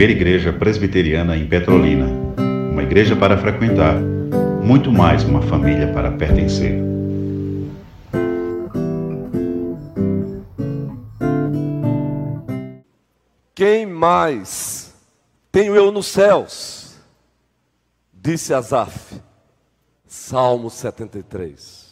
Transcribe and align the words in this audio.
primeira 0.00 0.18
igreja 0.18 0.50
presbiteriana 0.50 1.36
em 1.36 1.46
Petrolina. 1.46 2.06
Uma 2.72 2.82
igreja 2.82 3.14
para 3.14 3.36
frequentar, 3.36 3.96
muito 4.62 4.90
mais 4.90 5.22
uma 5.24 5.42
família 5.42 5.92
para 5.92 6.10
pertencer. 6.10 6.72
Quem 13.54 13.84
mais 13.84 14.94
tenho 15.52 15.76
eu 15.76 15.92
nos 15.92 16.06
céus? 16.06 16.98
Disse 18.10 18.54
Asaf. 18.54 19.20
Salmo 20.06 20.70
73. 20.70 21.90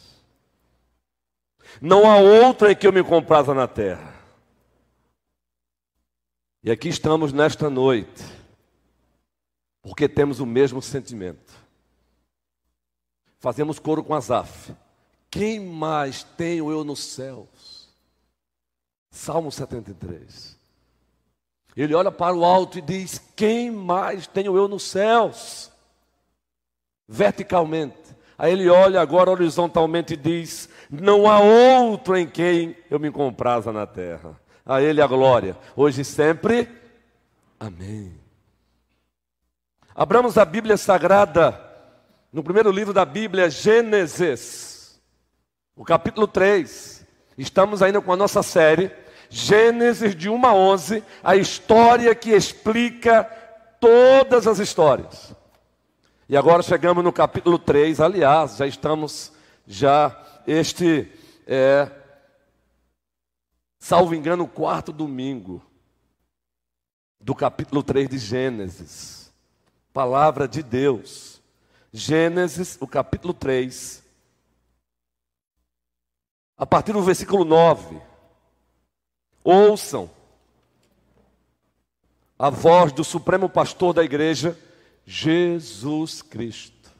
Não 1.79 2.09
há 2.09 2.17
outro 2.17 2.71
em 2.71 2.75
que 2.75 2.87
eu 2.87 2.91
me 2.91 3.03
compraza 3.03 3.53
na 3.53 3.67
terra. 3.67 4.18
E 6.61 6.69
aqui 6.69 6.89
estamos 6.89 7.31
nesta 7.31 7.69
noite, 7.69 8.21
porque 9.81 10.09
temos 10.09 10.41
o 10.41 10.45
mesmo 10.45 10.81
sentimento. 10.81 11.53
Fazemos 13.39 13.79
coro 13.79 14.03
com 14.03 14.13
Asaf. 14.13 14.75
Quem 15.31 15.59
mais 15.59 16.23
tenho 16.23 16.69
eu 16.69 16.83
nos 16.83 17.01
céus? 17.01 17.87
Salmo 19.09 19.51
73. 19.51 20.57
Ele 21.77 21.95
olha 21.95 22.11
para 22.11 22.35
o 22.35 22.43
alto 22.43 22.77
e 22.77 22.81
diz: 22.81 23.19
Quem 23.37 23.71
mais 23.71 24.27
tenho 24.27 24.57
eu 24.57 24.67
nos 24.67 24.83
céus? 24.83 25.71
Verticalmente. 27.07 27.97
Aí 28.37 28.51
ele 28.51 28.69
olha 28.69 28.99
agora 28.99 29.31
horizontalmente 29.31 30.13
e 30.13 30.17
diz: 30.17 30.67
Não 30.89 31.29
há 31.29 31.39
outro 31.39 32.17
em 32.17 32.27
quem 32.27 32.75
eu 32.89 32.99
me 32.99 33.09
compraza 33.09 33.71
na 33.71 33.87
terra. 33.87 34.37
A 34.69 34.83
Ele 34.83 35.01
a 35.01 35.07
glória, 35.07 35.57
hoje 35.75 36.01
e 36.01 36.05
sempre. 36.05 36.69
Amém. 37.59 38.13
Abramos 39.95 40.37
a 40.37 40.45
Bíblia 40.45 40.77
Sagrada, 40.77 41.59
no 42.31 42.43
primeiro 42.43 42.69
livro 42.69 42.93
da 42.93 43.03
Bíblia, 43.03 43.49
Gênesis, 43.49 45.01
o 45.75 45.83
capítulo 45.83 46.27
3. 46.27 47.03
Estamos 47.35 47.81
ainda 47.81 47.99
com 47.99 48.13
a 48.13 48.15
nossa 48.15 48.43
série, 48.43 48.91
Gênesis 49.27 50.15
de 50.15 50.29
1 50.29 50.45
a 50.45 50.53
11, 50.53 51.03
a 51.23 51.35
história 51.35 52.13
que 52.13 52.29
explica 52.29 53.23
todas 53.79 54.45
as 54.45 54.59
histórias. 54.59 55.35
E 56.29 56.37
agora 56.37 56.61
chegamos 56.61 57.03
no 57.03 57.11
capítulo 57.11 57.57
3, 57.57 57.99
aliás, 57.99 58.57
já 58.57 58.67
estamos, 58.67 59.33
já 59.65 60.15
este 60.45 61.11
é, 61.47 61.89
salvo 63.89 64.13
engano, 64.13 64.43
o 64.43 64.47
quarto 64.47 64.93
domingo 64.93 65.63
do 67.19 67.33
capítulo 67.33 67.81
3 67.81 68.07
de 68.07 68.19
Gênesis. 68.19 69.33
Palavra 69.91 70.47
de 70.47 70.61
Deus. 70.61 71.41
Gênesis, 71.91 72.77
o 72.79 72.85
capítulo 72.85 73.33
3. 73.33 74.03
A 76.55 76.67
partir 76.67 76.93
do 76.93 77.01
versículo 77.01 77.43
9. 77.43 77.99
Ouçam 79.43 80.07
a 82.37 82.51
voz 82.51 82.91
do 82.91 83.03
Supremo 83.03 83.49
Pastor 83.49 83.91
da 83.91 84.03
igreja, 84.03 84.55
Jesus 85.03 86.21
Cristo. 86.21 86.91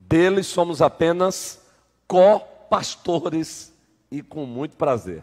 Dele 0.00 0.42
somos 0.42 0.82
apenas 0.82 1.64
co-pastores 2.08 3.72
e 4.10 4.22
com 4.22 4.44
muito 4.44 4.76
prazer. 4.76 5.22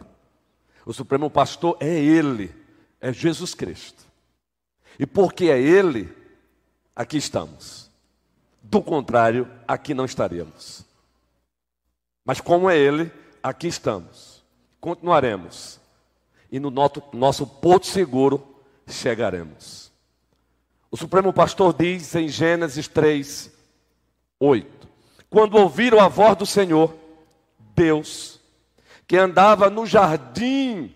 O 0.84 0.92
Supremo 0.92 1.30
Pastor 1.30 1.76
é 1.80 1.88
Ele, 1.88 2.54
é 3.00 3.12
Jesus 3.12 3.54
Cristo. 3.54 4.04
E 4.98 5.06
porque 5.06 5.46
é 5.46 5.60
Ele, 5.60 6.12
aqui 6.94 7.16
estamos. 7.16 7.90
Do 8.62 8.82
contrário, 8.82 9.48
aqui 9.66 9.94
não 9.94 10.04
estaríamos. 10.04 10.84
Mas 12.24 12.40
como 12.40 12.68
é 12.68 12.76
Ele, 12.76 13.10
aqui 13.42 13.66
estamos. 13.66 14.42
Continuaremos. 14.80 15.80
E 16.50 16.58
no 16.58 16.70
nosso, 16.70 17.02
nosso 17.12 17.46
porto 17.46 17.86
seguro 17.86 18.46
chegaremos. 18.86 19.90
O 20.90 20.96
Supremo 20.96 21.32
Pastor 21.32 21.72
diz 21.72 22.14
em 22.14 22.28
Gênesis 22.28 22.86
3, 22.86 23.50
8: 24.38 24.88
Quando 25.30 25.56
ouviram 25.56 25.98
a 25.98 26.08
voz 26.08 26.36
do 26.36 26.44
Senhor, 26.44 26.94
Deus 27.74 28.31
que 29.06 29.16
andava 29.16 29.68
no 29.68 29.86
jardim 29.86 30.94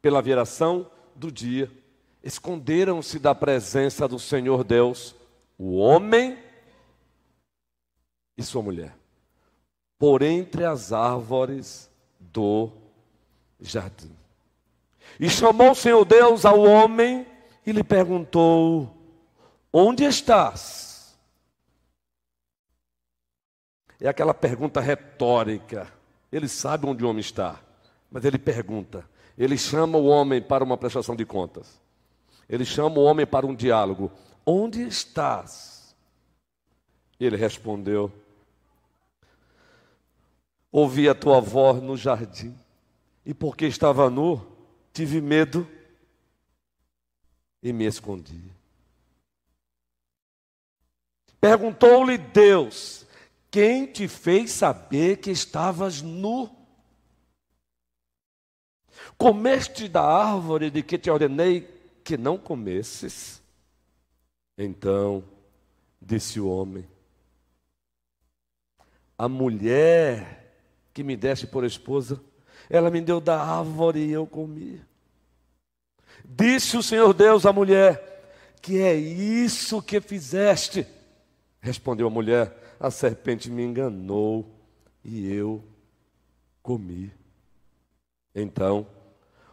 pela 0.00 0.22
viração 0.22 0.90
do 1.14 1.30
dia, 1.30 1.70
esconderam-se 2.22 3.18
da 3.18 3.34
presença 3.34 4.08
do 4.08 4.18
Senhor 4.18 4.64
Deus, 4.64 5.14
o 5.58 5.76
homem 5.76 6.38
e 8.36 8.42
sua 8.42 8.62
mulher, 8.62 8.96
por 9.98 10.22
entre 10.22 10.64
as 10.64 10.92
árvores 10.92 11.90
do 12.18 12.70
jardim. 13.60 14.16
E 15.20 15.28
chamou 15.28 15.72
o 15.72 15.76
Senhor 15.76 16.04
Deus 16.04 16.44
ao 16.44 16.60
homem 16.60 17.26
e 17.66 17.72
lhe 17.72 17.84
perguntou: 17.84 18.96
Onde 19.72 20.04
estás? 20.04 21.16
É 24.00 24.08
aquela 24.08 24.34
pergunta 24.34 24.80
retórica 24.80 26.01
ele 26.32 26.48
sabe 26.48 26.86
onde 26.86 27.04
o 27.04 27.08
homem 27.08 27.20
está, 27.20 27.60
mas 28.10 28.24
ele 28.24 28.38
pergunta. 28.38 29.06
Ele 29.36 29.58
chama 29.58 29.98
o 29.98 30.06
homem 30.06 30.40
para 30.40 30.64
uma 30.64 30.78
prestação 30.78 31.14
de 31.14 31.26
contas. 31.26 31.80
Ele 32.48 32.64
chama 32.64 32.98
o 32.98 33.04
homem 33.04 33.26
para 33.26 33.46
um 33.46 33.54
diálogo. 33.54 34.10
Onde 34.44 34.82
estás? 34.82 35.94
Ele 37.20 37.36
respondeu: 37.36 38.10
Ouvi 40.70 41.08
a 41.08 41.14
tua 41.14 41.40
voz 41.40 41.82
no 41.82 41.96
jardim, 41.96 42.54
e 43.24 43.34
porque 43.34 43.66
estava 43.66 44.08
nu, 44.08 44.44
tive 44.92 45.20
medo 45.20 45.68
e 47.62 47.72
me 47.72 47.84
escondi. 47.84 48.42
Perguntou-lhe 51.40 52.16
Deus: 52.18 53.06
quem 53.52 53.84
te 53.84 54.08
fez 54.08 54.50
saber 54.50 55.18
que 55.18 55.30
estavas 55.30 56.00
nu? 56.00 56.50
Comeste 59.18 59.88
da 59.88 60.02
árvore 60.02 60.70
de 60.70 60.82
que 60.82 60.96
te 60.96 61.10
ordenei 61.10 61.68
que 62.02 62.16
não 62.16 62.38
comesses? 62.38 63.42
Então 64.56 65.22
disse 66.00 66.40
o 66.40 66.48
homem: 66.48 66.88
A 69.18 69.28
mulher 69.28 70.64
que 70.94 71.04
me 71.04 71.14
deste 71.14 71.46
por 71.46 71.62
esposa, 71.62 72.18
ela 72.70 72.90
me 72.90 73.02
deu 73.02 73.20
da 73.20 73.38
árvore 73.38 74.00
e 74.00 74.12
eu 74.12 74.26
comi. 74.26 74.80
Disse 76.24 76.74
o 76.78 76.82
Senhor 76.82 77.12
Deus 77.12 77.44
à 77.44 77.52
mulher: 77.52 78.56
Que 78.62 78.80
é 78.80 78.94
isso 78.94 79.82
que 79.82 80.00
fizeste? 80.00 80.86
Respondeu 81.60 82.06
a 82.06 82.10
mulher: 82.10 82.61
a 82.82 82.90
serpente 82.90 83.48
me 83.48 83.62
enganou 83.62 84.44
e 85.04 85.32
eu 85.32 85.62
comi. 86.60 87.12
Então, 88.34 88.84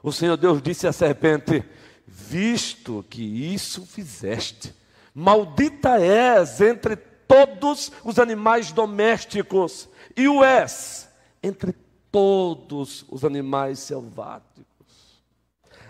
o 0.02 0.12
Senhor 0.12 0.36
Deus 0.36 0.60
disse 0.64 0.88
à 0.88 0.92
serpente: 0.92 1.64
Visto 2.08 3.06
que 3.08 3.22
isso 3.22 3.86
fizeste, 3.86 4.74
maldita 5.14 6.00
és 6.00 6.60
entre 6.60 6.96
todos 6.96 7.92
os 8.04 8.18
animais 8.18 8.72
domésticos, 8.72 9.88
e 10.18 10.28
o 10.28 10.44
és 10.44 11.08
entre 11.44 11.76
todos 12.12 13.06
os 13.10 13.24
animais 13.24 13.78
selváticos. 13.78 14.66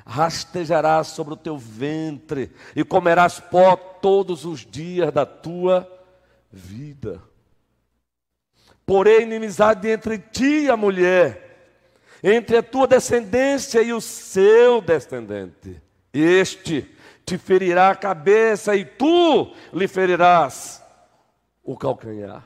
Rastejarás 0.05 1.07
sobre 1.07 1.35
o 1.35 1.37
teu 1.37 1.57
ventre 1.57 2.51
e 2.75 2.83
comerás 2.83 3.39
pó 3.39 3.77
todos 3.77 4.43
os 4.43 4.65
dias 4.65 5.13
da 5.13 5.25
tua 5.25 5.81
vida. 5.81 5.98
Porém, 8.85 9.21
inimizade 9.21 9.87
entre 9.87 10.17
ti 10.17 10.63
e 10.63 10.69
a 10.69 10.75
mulher, 10.75 11.77
entre 12.23 12.57
a 12.57 12.63
tua 12.63 12.87
descendência 12.87 13.81
e 13.81 13.93
o 13.93 14.01
seu 14.01 14.81
descendente. 14.81 15.81
Este 16.11 16.89
te 17.23 17.37
ferirá 17.37 17.91
a 17.91 17.95
cabeça 17.95 18.75
e 18.75 18.83
tu 18.83 19.53
lhe 19.71 19.87
ferirás 19.87 20.83
o 21.63 21.77
calcanhar. 21.77 22.43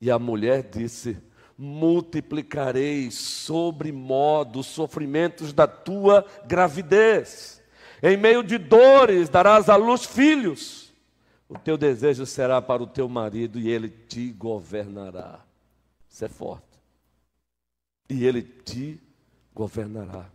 E 0.00 0.08
a 0.08 0.18
mulher 0.18 0.62
disse: 0.62 1.18
Multiplicarei 1.58 3.10
sobre 3.10 3.90
modo 3.90 4.60
os 4.60 4.66
sofrimentos 4.66 5.52
da 5.52 5.66
tua 5.66 6.24
gravidez. 6.46 7.60
Em 8.00 8.16
meio 8.16 8.44
de 8.44 8.56
dores 8.56 9.28
darás 9.28 9.68
à 9.68 9.74
luz 9.74 10.06
filhos 10.06 10.89
o 11.50 11.58
teu 11.58 11.76
desejo 11.76 12.24
será 12.24 12.62
para 12.62 12.80
o 12.80 12.86
teu 12.86 13.08
marido 13.08 13.58
e 13.58 13.68
ele 13.68 13.88
te 13.88 14.30
governará. 14.30 15.40
Isso 16.08 16.24
é 16.24 16.28
forte. 16.28 16.64
E 18.08 18.24
ele 18.24 18.40
te 18.40 19.00
governará. 19.52 20.26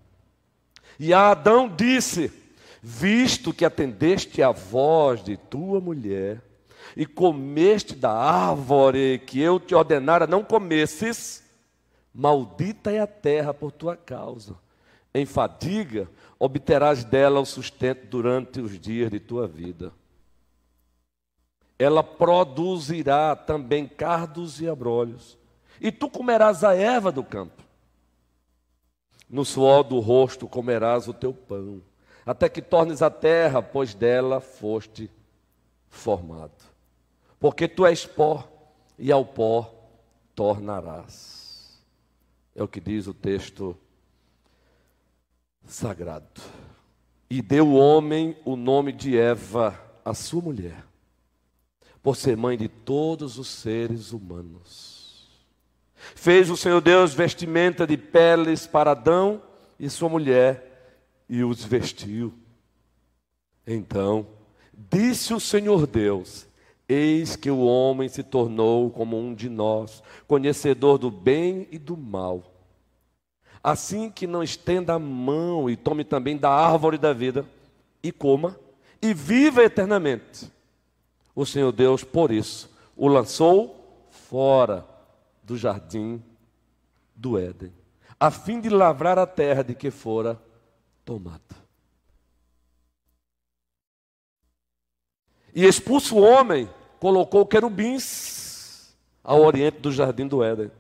E 1.00 1.14
Adão 1.14 1.74
disse: 1.74 2.32
visto 2.84 3.54
que 3.54 3.64
atendeste 3.64 4.44
à 4.44 4.52
voz 4.52 5.24
de 5.24 5.38
tua 5.38 5.80
mulher 5.80 6.42
e 6.98 7.06
comeste 7.06 7.96
da 7.96 8.12
árvore 8.12 9.20
que 9.26 9.40
eu 9.40 9.58
te 9.58 9.74
ordenara 9.74 10.28
não 10.28 10.44
comesses, 10.44 11.42
maldita 12.14 12.92
é 12.92 13.00
a 13.00 13.08
terra 13.08 13.54
por 13.54 13.72
tua 13.72 13.96
causa. 13.96 14.58
Em 15.14 15.26
fadiga 15.26 16.10
obterás 16.38 17.06
dela 17.06 17.40
o 17.40 17.46
sustento 17.46 18.06
durante 18.08 18.60
os 18.60 18.78
dias 18.78 19.10
de 19.10 19.20
tua 19.22 19.48
vida. 19.48 19.94
Ela 21.78 22.04
produzirá 22.04 23.36
também 23.36 23.88
cardos 23.88 24.62
e 24.62 24.70
abrolhos, 24.70 25.38
e 25.80 25.92
tu 25.92 26.10
comerás 26.10 26.64
a 26.64 26.74
erva 26.74 27.12
do 27.12 27.24
campo. 27.24 27.64
No 29.30 29.44
suor 29.44 29.84
do 29.84 30.00
rosto 30.00 30.48
comerás 30.48 31.08
o 31.08 31.14
teu 31.14 31.34
pão, 31.34 31.82
até 32.26 32.48
que 32.48 32.62
tornes 32.62 33.02
a 33.02 33.10
terra, 33.10 33.62
pois 33.62 33.94
dela 33.94 34.40
foste 34.40 35.12
formado. 35.90 36.64
Porque 37.40 37.68
tu 37.68 37.86
és 37.86 38.06
pó, 38.06 38.48
e 38.98 39.12
ao 39.12 39.26
pó 39.26 39.74
tornarás. 40.34 41.82
É 42.56 42.64
o 42.64 42.68
que 42.68 42.80
diz 42.80 43.08
o 43.08 43.14
texto 43.14 43.78
sagrado. 45.66 46.42
E 47.30 47.42
deu 47.42 47.68
o 47.68 47.76
homem 47.76 48.38
o 48.46 48.56
nome 48.56 48.92
de 48.92 49.18
Eva, 49.18 49.80
a 50.04 50.14
sua 50.14 50.42
mulher, 50.42 50.84
por 52.06 52.16
ser 52.16 52.38
mãe 52.38 52.56
de 52.56 52.68
todos 52.68 53.40
os 53.40 53.48
seres 53.48 54.12
humanos. 54.12 55.28
Fez 55.96 56.52
o 56.52 56.56
Senhor 56.56 56.80
Deus 56.80 57.16
vestimenta 57.16 57.88
de 57.88 57.98
peles 57.98 58.68
para 58.68 58.92
Adão 58.92 59.42
e 59.80 59.90
sua 59.90 60.08
mulher 60.08 61.02
e 61.28 61.44
os 61.44 61.66
vestiu. 61.66 62.32
Então, 63.66 64.28
disse 64.72 65.34
o 65.34 65.40
Senhor 65.40 65.88
Deus: 65.88 66.46
Eis 66.88 67.36
que 67.36 67.50
o 67.50 67.62
homem 67.62 68.08
se 68.08 68.22
tornou 68.22 68.92
como 68.92 69.18
um 69.18 69.34
de 69.34 69.50
nós, 69.50 70.04
conhecedor 70.28 71.00
do 71.00 71.10
bem 71.10 71.68
e 71.72 71.80
do 71.80 71.98
mal. 71.98 72.54
Assim 73.64 74.12
que 74.12 74.28
não 74.28 74.44
estenda 74.44 74.94
a 74.94 75.00
mão 75.00 75.68
e 75.68 75.76
tome 75.76 76.04
também 76.04 76.38
da 76.38 76.52
árvore 76.52 77.00
da 77.00 77.14
vida 77.14 77.48
e 78.04 78.12
coma 78.12 78.60
e 79.02 79.12
viva 79.12 79.64
eternamente. 79.64 80.54
O 81.36 81.46
Senhor 81.46 81.72
Deus, 81.74 82.04
por 82.04 82.32
isso, 82.32 82.74
o 82.96 83.08
lançou 83.08 84.08
fora 84.10 84.86
do 85.44 85.58
jardim 85.58 86.24
do 87.14 87.38
Éden, 87.38 87.74
a 88.20 88.32
fim 88.32 88.62
de 88.62 88.70
lavrar 88.70 89.20
a 89.20 89.28
terra 89.28 89.64
de 89.64 89.76
que 89.76 89.92
fora 89.92 90.42
tomada. 91.04 91.42
E 95.54 95.66
expulso 95.66 96.18
o 96.18 96.22
homem, 96.22 96.70
colocou 97.00 97.46
querubins 97.46 98.96
ao 99.24 99.42
oriente 99.42 99.80
do 99.80 99.92
jardim 99.92 100.28
do 100.28 100.44
Éden 100.44 100.72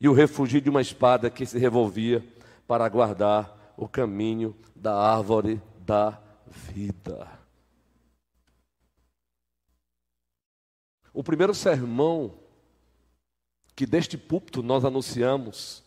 e 0.00 0.08
o 0.08 0.12
refugio 0.12 0.60
de 0.60 0.70
uma 0.70 0.80
espada 0.80 1.30
que 1.30 1.44
se 1.44 1.58
revolvia 1.58 2.24
para 2.66 2.88
guardar 2.88 3.74
o 3.76 3.86
caminho 3.86 4.56
da 4.74 4.94
árvore 4.94 5.60
da 5.78 6.18
vida. 6.46 7.39
O 11.12 11.24
primeiro 11.24 11.54
sermão 11.54 12.38
que 13.74 13.86
deste 13.86 14.16
púlpito 14.16 14.62
nós 14.62 14.84
anunciamos, 14.84 15.82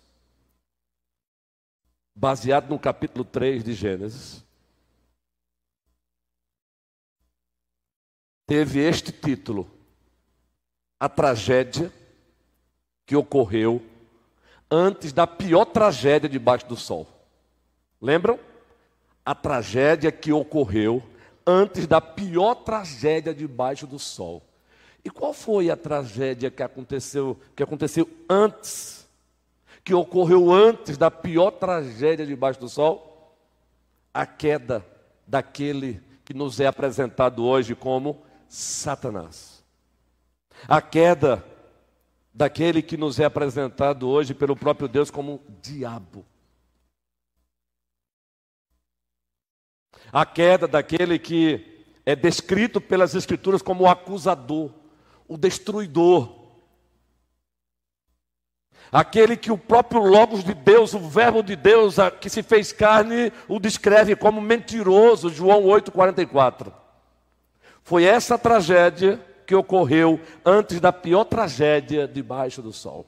baseado 2.16 2.70
no 2.70 2.80
capítulo 2.80 3.24
3 3.24 3.64
de 3.64 3.74
Gênesis, 3.74 4.44
teve 8.46 8.80
este 8.80 9.12
título: 9.12 9.70
A 11.00 11.08
tragédia 11.08 11.92
que 13.06 13.16
ocorreu 13.16 13.82
antes 14.70 15.14
da 15.14 15.28
pior 15.28 15.66
tragédia 15.66 16.28
debaixo 16.28 16.68
do 16.68 16.76
sol. 16.76 17.08
Lembram? 18.02 18.40
A 19.26 19.34
tragédia 19.34 20.12
que 20.12 20.34
ocorreu 20.34 21.02
antes 21.46 21.88
da 21.88 22.02
pior 22.02 22.56
tragédia 22.56 23.34
debaixo 23.34 23.88
do 23.88 23.98
sol. 23.98 24.42
E 25.04 25.10
qual 25.10 25.34
foi 25.34 25.70
a 25.70 25.76
tragédia 25.76 26.50
que 26.50 26.64
aconteceu, 26.64 27.40
que 27.56 27.64
aconteceu 27.64 28.10
antes, 28.30 29.08
que 29.84 29.94
ocorreu 29.94 30.52
antes 30.52 30.98
da 30.98 31.12
pior 31.12 31.52
tragédia 31.52 32.26
debaixo 32.26 32.60
do 32.60 32.70
sol? 32.70 33.36
A 34.14 34.26
queda 34.26 34.86
daquele 35.28 36.02
que 36.24 36.34
nos 36.34 36.60
é 36.60 36.68
apresentado 36.68 37.44
hoje 37.44 37.76
como 37.76 38.24
Satanás. 38.48 39.64
A 40.68 40.82
queda 40.82 41.44
daquele 42.34 42.82
que 42.82 42.96
nos 42.96 43.20
é 43.20 43.26
apresentado 43.26 44.08
hoje 44.08 44.34
pelo 44.34 44.56
próprio 44.56 44.88
Deus 44.88 45.12
como 45.12 45.42
diabo. 45.62 46.26
A 50.12 50.26
queda 50.26 50.68
daquele 50.68 51.20
que 51.20 51.86
é 52.06 52.16
descrito 52.16 52.80
pelas 52.80 53.16
Escrituras 53.16 53.62
como 53.62 53.84
o 53.84 53.90
acusador, 53.90 54.72
o 55.28 55.38
destruidor. 55.38 56.44
Aquele 58.92 59.36
que 59.36 59.52
o 59.52 59.58
próprio 59.58 60.04
Logos 60.04 60.44
de 60.44 60.54
Deus, 60.54 60.94
o 60.94 61.00
Verbo 61.00 61.42
de 61.42 61.56
Deus, 61.56 61.96
que 62.22 62.30
se 62.30 62.44
fez 62.44 62.72
carne, 62.72 63.34
o 63.48 63.60
descreve 63.60 64.16
como 64.16 64.40
mentiroso, 64.40 65.30
João 65.30 65.64
8,44. 65.64 66.72
Foi 67.82 68.04
essa 68.04 68.38
tragédia 68.38 69.20
que 69.48 69.56
ocorreu 69.56 70.20
antes 70.46 70.80
da 70.80 70.94
pior 70.94 71.26
tragédia 71.26 72.08
debaixo 72.08 72.62
do 72.62 72.72
sol. 72.72 73.06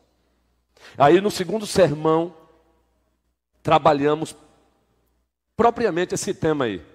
Aí 0.97 1.21
no 1.21 1.31
segundo 1.31 1.65
sermão, 1.65 2.33
trabalhamos 3.61 4.35
propriamente 5.55 6.15
esse 6.15 6.33
tema 6.33 6.65
aí. 6.65 6.85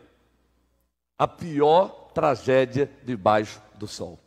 A 1.18 1.26
pior 1.26 2.10
tragédia 2.12 2.90
debaixo 3.04 3.62
do 3.74 3.86
sol. 3.86 4.18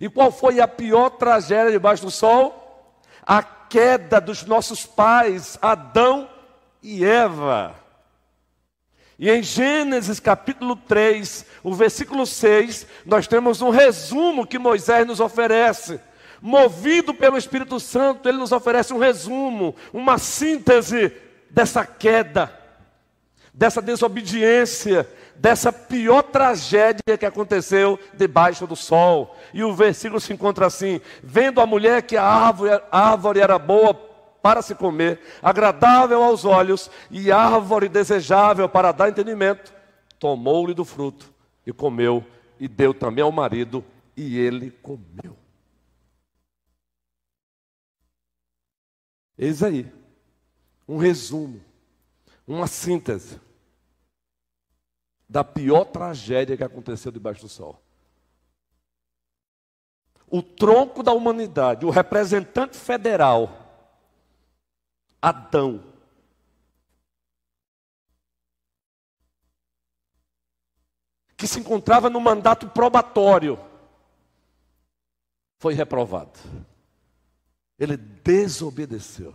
E 0.00 0.08
qual 0.08 0.32
foi 0.32 0.60
a 0.60 0.68
pior 0.68 1.10
tragédia 1.10 1.72
debaixo 1.72 2.04
do 2.04 2.10
sol? 2.10 2.92
A 3.24 3.42
queda 3.42 4.20
dos 4.20 4.44
nossos 4.44 4.84
pais, 4.84 5.58
Adão 5.62 6.28
e 6.82 7.04
Eva. 7.04 7.74
E 9.18 9.30
em 9.30 9.42
Gênesis 9.42 10.18
capítulo 10.18 10.74
3, 10.74 11.46
o 11.62 11.72
versículo 11.74 12.26
6, 12.26 12.86
nós 13.06 13.26
temos 13.26 13.62
um 13.62 13.70
resumo 13.70 14.46
que 14.46 14.58
Moisés 14.58 15.06
nos 15.06 15.20
oferece. 15.20 16.00
Movido 16.40 17.14
pelo 17.14 17.38
Espírito 17.38 17.78
Santo, 17.78 18.28
ele 18.28 18.38
nos 18.38 18.50
oferece 18.50 18.92
um 18.92 18.98
resumo, 18.98 19.76
uma 19.92 20.18
síntese 20.18 21.12
dessa 21.48 21.86
queda, 21.86 22.52
dessa 23.52 23.82
desobediência, 23.82 25.08
dessa 25.36 25.72
pior 25.72 26.22
tragédia 26.22 27.18
que 27.18 27.26
aconteceu 27.26 27.98
debaixo 28.14 28.66
do 28.66 28.76
sol. 28.76 29.36
E 29.52 29.62
o 29.62 29.74
versículo 29.74 30.20
se 30.20 30.32
encontra 30.32 30.66
assim: 30.66 31.00
Vendo 31.22 31.60
a 31.60 31.66
mulher 31.66 32.02
que 32.02 32.16
a 32.16 32.24
árvore, 32.24 32.70
a 32.90 33.10
árvore 33.10 33.40
era 33.40 33.58
boa 33.58 33.94
para 34.42 34.60
se 34.60 34.74
comer, 34.74 35.20
agradável 35.40 36.22
aos 36.22 36.44
olhos 36.44 36.90
e 37.10 37.30
árvore 37.30 37.88
desejável 37.88 38.68
para 38.68 38.90
dar 38.90 39.08
entendimento, 39.08 39.72
tomou-lhe 40.18 40.74
do 40.74 40.84
fruto 40.84 41.32
e 41.64 41.72
comeu, 41.72 42.24
e 42.58 42.66
deu 42.66 42.92
também 42.92 43.22
ao 43.22 43.30
marido, 43.30 43.84
e 44.16 44.36
ele 44.38 44.70
comeu. 44.82 45.36
Eis 49.38 49.62
aí, 49.62 49.86
um 50.88 50.96
resumo, 50.96 51.60
uma 52.52 52.66
síntese 52.66 53.40
da 55.28 55.42
pior 55.42 55.86
tragédia 55.86 56.56
que 56.56 56.64
aconteceu 56.64 57.10
debaixo 57.10 57.42
do 57.42 57.48
sol. 57.48 57.82
O 60.26 60.42
tronco 60.42 61.02
da 61.02 61.12
humanidade, 61.12 61.86
o 61.86 61.90
representante 61.90 62.76
federal, 62.76 63.58
Adão. 65.20 65.92
Que 71.36 71.46
se 71.46 71.60
encontrava 71.60 72.08
no 72.08 72.20
mandato 72.20 72.68
probatório, 72.68 73.58
foi 75.58 75.74
reprovado. 75.74 76.38
Ele 77.78 77.96
desobedeceu. 77.96 79.34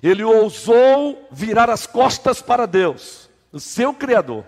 Ele 0.00 0.22
ousou 0.22 1.28
virar 1.32 1.68
as 1.68 1.86
costas 1.86 2.40
para 2.40 2.66
Deus, 2.66 3.28
o 3.50 3.58
seu 3.58 3.92
Criador. 3.92 4.44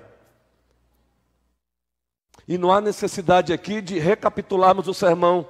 E 2.46 2.58
não 2.58 2.70
há 2.70 2.80
necessidade 2.80 3.52
aqui 3.52 3.80
de 3.80 3.98
recapitularmos 3.98 4.86
o 4.86 4.94
sermão 4.94 5.48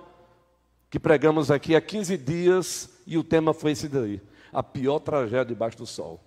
que 0.94 1.00
pregamos 1.00 1.50
aqui 1.50 1.74
há 1.74 1.80
15 1.80 2.16
dias 2.16 2.88
e 3.04 3.18
o 3.18 3.24
tema 3.24 3.52
foi 3.52 3.72
esse 3.72 3.88
daí: 3.88 4.22
a 4.52 4.62
pior 4.62 5.00
tragédia 5.00 5.44
debaixo 5.46 5.76
do 5.76 5.86
sol. 5.86 6.20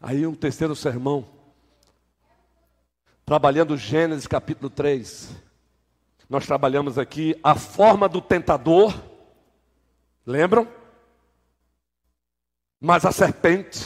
Aí 0.00 0.26
um 0.26 0.34
terceiro 0.34 0.74
sermão, 0.74 1.28
trabalhando 3.26 3.76
Gênesis 3.76 4.26
capítulo 4.26 4.70
3. 4.70 5.47
Nós 6.28 6.46
trabalhamos 6.46 6.98
aqui 6.98 7.38
a 7.42 7.54
forma 7.54 8.08
do 8.08 8.20
tentador. 8.20 8.94
Lembram? 10.26 10.68
Mas 12.80 13.04
a 13.04 13.12
serpente, 13.12 13.84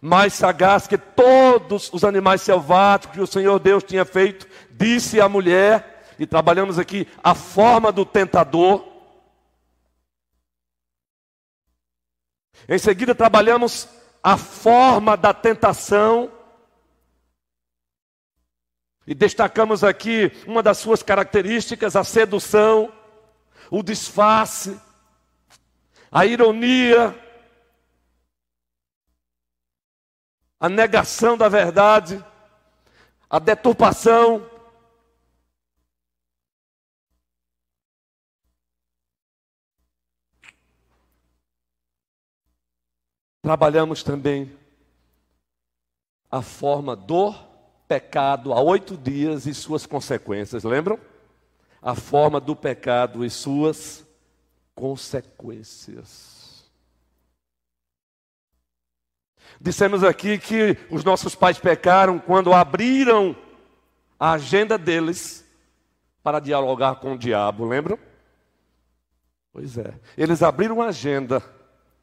mais 0.00 0.32
sagaz 0.32 0.86
que 0.86 0.96
todos 0.96 1.92
os 1.92 2.04
animais 2.04 2.40
selváticos 2.40 3.16
que 3.16 3.22
o 3.22 3.26
Senhor 3.26 3.58
Deus 3.58 3.82
tinha 3.82 4.04
feito, 4.04 4.46
disse 4.70 5.20
à 5.20 5.28
mulher, 5.28 6.14
e 6.18 6.26
trabalhamos 6.26 6.78
aqui 6.78 7.06
a 7.22 7.34
forma 7.34 7.92
do 7.92 8.04
tentador. 8.04 8.86
Em 12.68 12.78
seguida, 12.78 13.14
trabalhamos 13.14 13.88
a 14.22 14.36
forma 14.36 15.16
da 15.16 15.32
tentação. 15.34 16.30
E 19.08 19.14
destacamos 19.14 19.82
aqui 19.82 20.30
uma 20.46 20.62
das 20.62 20.76
suas 20.76 21.02
características, 21.02 21.96
a 21.96 22.04
sedução, 22.04 22.92
o 23.70 23.82
disfarce, 23.82 24.78
a 26.12 26.26
ironia, 26.26 27.18
a 30.60 30.68
negação 30.68 31.38
da 31.38 31.48
verdade, 31.48 32.22
a 33.30 33.38
deturpação. 33.38 34.46
Trabalhamos 43.40 44.02
também 44.02 44.54
a 46.30 46.42
forma 46.42 46.94
do 46.94 47.47
pecado 47.88 48.52
há 48.52 48.60
oito 48.60 48.96
dias 48.96 49.46
e 49.46 49.54
suas 49.54 49.86
consequências, 49.86 50.62
lembram? 50.62 51.00
A 51.80 51.94
forma 51.94 52.38
do 52.38 52.54
pecado 52.54 53.24
e 53.24 53.30
suas 53.30 54.04
consequências. 54.74 56.68
Dissemos 59.60 60.04
aqui 60.04 60.38
que 60.38 60.76
os 60.90 61.02
nossos 61.02 61.34
pais 61.34 61.58
pecaram 61.58 62.18
quando 62.18 62.52
abriram 62.52 63.34
a 64.20 64.32
agenda 64.32 64.76
deles 64.76 65.44
para 66.22 66.38
dialogar 66.40 66.96
com 66.96 67.14
o 67.14 67.18
diabo, 67.18 67.64
lembram? 67.64 67.98
Pois 69.52 69.78
é, 69.78 69.94
eles 70.16 70.42
abriram 70.42 70.82
a 70.82 70.88
agenda 70.88 71.42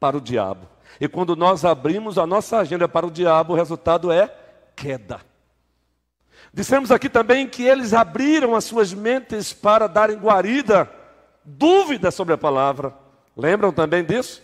para 0.00 0.16
o 0.16 0.20
diabo. 0.20 0.68
E 1.00 1.08
quando 1.08 1.36
nós 1.36 1.64
abrimos 1.64 2.18
a 2.18 2.26
nossa 2.26 2.58
agenda 2.58 2.88
para 2.88 3.06
o 3.06 3.10
diabo, 3.10 3.52
o 3.52 3.56
resultado 3.56 4.10
é 4.10 4.34
queda. 4.74 5.20
Dissemos 6.56 6.90
aqui 6.90 7.10
também 7.10 7.46
que 7.46 7.64
eles 7.64 7.92
abriram 7.92 8.54
as 8.54 8.64
suas 8.64 8.94
mentes 8.94 9.52
para 9.52 9.86
darem 9.86 10.16
guarida, 10.16 10.90
dúvida 11.44 12.10
sobre 12.10 12.32
a 12.32 12.38
palavra. 12.38 12.94
Lembram 13.36 13.70
também 13.70 14.02
disso? 14.02 14.42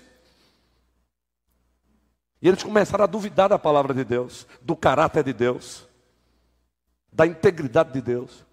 E 2.43 2.47
eles 2.47 2.63
começaram 2.63 3.05
a 3.05 3.07
duvidar 3.07 3.49
da 3.49 3.59
palavra 3.59 3.95
de 3.95 4.05
Deus, 4.05 4.47
do 4.61 4.77
caráter 4.77 5.25
de 5.25 5.33
Deus, 5.33 5.89
da 7.11 7.27
integridade 7.27 7.95
de 7.95 8.03
Deus. 8.03 8.45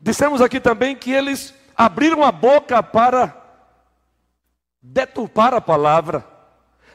Dissemos 0.00 0.40
aqui 0.40 0.60
também 0.60 0.94
que 0.94 1.10
eles 1.10 1.52
abriram 1.76 2.22
a 2.22 2.30
boca 2.30 2.80
para 2.84 3.36
deturpar 4.80 5.52
a 5.54 5.60
palavra. 5.60 6.24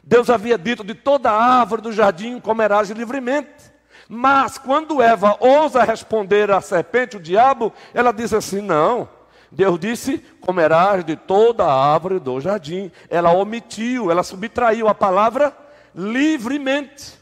Deus 0.01 0.29
havia 0.29 0.57
dito: 0.57 0.85
de 0.85 0.95
toda 0.95 1.29
árvore 1.29 1.81
do 1.81 1.91
jardim 1.91 2.39
comerás 2.39 2.89
livremente. 2.91 3.75
Mas 4.09 4.57
quando 4.57 5.01
Eva 5.01 5.35
ousa 5.39 5.83
responder 5.83 6.49
à 6.49 6.61
serpente, 6.61 7.17
o 7.17 7.21
diabo, 7.21 7.73
ela 7.93 8.11
diz 8.11 8.33
assim: 8.33 8.61
não. 8.61 9.09
Deus 9.51 9.79
disse: 9.79 10.19
comerás 10.41 11.03
de 11.03 11.15
toda 11.15 11.65
árvore 11.65 12.19
do 12.19 12.39
jardim. 12.39 12.91
Ela 13.09 13.31
omitiu, 13.31 14.09
ela 14.09 14.23
subtraiu 14.23 14.87
a 14.87 14.95
palavra 14.95 15.55
livremente. 15.93 17.17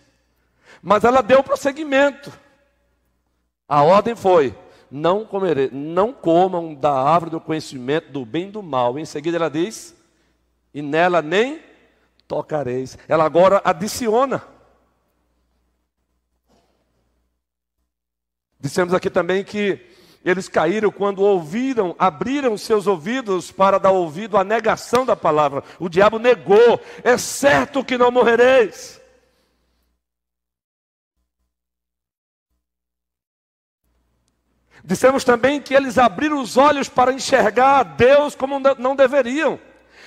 Mas 0.82 1.04
ela 1.04 1.22
deu 1.22 1.44
prosseguimento. 1.44 2.32
A 3.68 3.82
ordem 3.82 4.15
foi: 4.15 4.56
não 4.92 5.25
comerei, 5.25 5.70
não 5.72 6.13
comam 6.13 6.75
da 6.75 6.92
árvore 6.92 7.32
do 7.32 7.42
conhecimento 7.42 8.12
do 8.12 8.25
bem 8.25 8.50
e 8.50 8.51
do 8.51 8.62
mal. 8.62 9.00
Em 9.00 9.06
seguida 9.06 9.38
ela 9.38 9.50
diz: 9.50 9.96
e 10.74 10.82
nela 10.82 11.22
nem 11.22 11.62
tocareis. 12.27 12.98
Ela 13.08 13.24
agora 13.24 13.62
adiciona. 13.63 14.54
Dissemos 18.65 18.95
aqui 18.95 19.12
também 19.12 19.43
que 19.43 19.79
eles 20.25 20.50
caíram 20.50 20.89
quando 20.89 21.22
ouviram, 21.22 21.95
abriram 22.00 22.57
seus 22.57 22.88
ouvidos 22.88 23.51
para 23.51 23.77
dar 23.77 23.91
ouvido 23.91 24.39
à 24.39 24.43
negação 24.43 25.05
da 25.05 25.15
palavra. 25.15 25.63
O 25.77 25.88
diabo 25.88 26.17
negou: 26.17 26.81
é 27.03 27.15
certo 27.15 27.86
que 27.86 27.95
não 27.95 28.10
morrereis. 28.10 29.00
Dissemos 34.84 35.24
também 35.24 35.62
que 35.62 35.75
eles 35.75 36.00
abriram 36.00 36.41
os 36.41 36.57
olhos 36.57 36.89
para 36.89 37.13
enxergar 37.13 37.81
a 37.81 37.84
Deus 37.84 38.34
como 38.34 38.60
não 38.79 38.95
deveriam. 38.95 39.60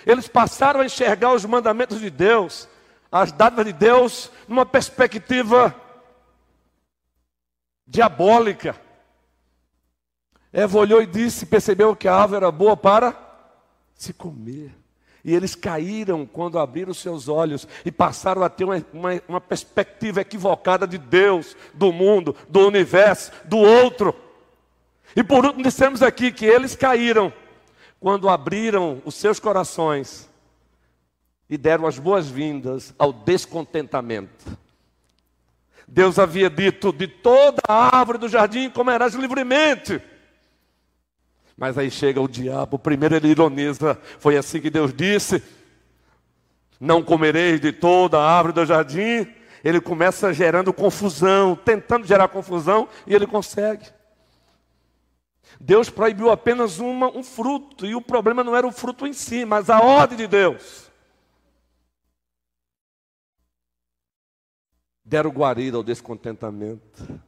Eles 0.04 0.26
passaram 0.26 0.80
a 0.80 0.84
enxergar 0.84 1.32
os 1.32 1.44
mandamentos 1.44 2.00
de 2.00 2.10
Deus, 2.10 2.68
as 3.12 3.30
dádivas 3.30 3.66
de 3.66 3.72
Deus, 3.72 4.32
numa 4.48 4.66
perspectiva 4.66 5.72
diabólica. 7.88 8.76
Eva 10.52 10.78
olhou 10.78 11.02
e 11.02 11.06
disse, 11.06 11.46
percebeu 11.46 11.96
que 11.96 12.06
a 12.06 12.14
árvore 12.14 12.44
era 12.44 12.52
boa 12.52 12.76
para 12.76 13.16
se 13.94 14.12
comer. 14.12 14.74
E 15.24 15.34
eles 15.34 15.54
caíram 15.54 16.24
quando 16.24 16.58
abriram 16.58 16.94
seus 16.94 17.28
olhos 17.28 17.66
e 17.84 17.90
passaram 17.90 18.42
a 18.42 18.48
ter 18.48 18.64
uma, 18.64 18.84
uma, 18.92 19.22
uma, 19.28 19.40
perspectiva 19.40 20.20
equivocada 20.20 20.86
de 20.86 20.96
Deus, 20.96 21.56
do 21.74 21.92
mundo, 21.92 22.34
do 22.48 22.66
universo, 22.66 23.32
do 23.44 23.58
outro. 23.58 24.14
E 25.14 25.22
por 25.24 25.44
último, 25.44 25.64
dissemos 25.64 26.02
aqui 26.02 26.30
que 26.30 26.46
eles 26.46 26.76
caíram 26.76 27.32
quando 27.98 28.28
abriram 28.28 29.02
os 29.04 29.16
seus 29.16 29.40
corações 29.40 30.30
e 31.50 31.58
deram 31.58 31.86
as 31.86 31.98
boas-vindas 31.98 32.94
ao 32.98 33.12
descontentamento. 33.12 34.57
Deus 35.88 36.18
havia 36.18 36.50
dito: 36.50 36.92
de 36.92 37.08
toda 37.08 37.62
a 37.66 37.96
árvore 37.96 38.18
do 38.18 38.28
jardim 38.28 38.68
comerás 38.68 39.14
livremente. 39.14 40.00
Mas 41.56 41.76
aí 41.76 41.90
chega 41.90 42.20
o 42.20 42.28
diabo, 42.28 42.78
primeiro 42.78 43.16
ele 43.16 43.28
ironiza, 43.28 43.98
foi 44.20 44.36
assim 44.36 44.60
que 44.60 44.70
Deus 44.70 44.92
disse: 44.92 45.42
não 46.78 47.02
comereis 47.02 47.60
de 47.60 47.72
toda 47.72 48.18
a 48.18 48.30
árvore 48.30 48.54
do 48.54 48.66
jardim. 48.66 49.26
Ele 49.64 49.80
começa 49.80 50.32
gerando 50.32 50.72
confusão, 50.72 51.56
tentando 51.56 52.06
gerar 52.06 52.28
confusão, 52.28 52.88
e 53.04 53.12
ele 53.12 53.26
consegue. 53.26 53.86
Deus 55.60 55.90
proibiu 55.90 56.30
apenas 56.30 56.78
uma, 56.78 57.08
um 57.08 57.24
fruto, 57.24 57.84
e 57.84 57.92
o 57.94 58.00
problema 58.00 58.44
não 58.44 58.54
era 58.54 58.66
o 58.66 58.70
fruto 58.70 59.04
em 59.04 59.12
si, 59.12 59.44
mas 59.44 59.68
a 59.68 59.80
ordem 59.80 60.16
de 60.16 60.28
Deus. 60.28 60.87
Deram 65.08 65.30
guarida 65.30 65.76
ao 65.76 65.82
descontentamento. 65.82 67.20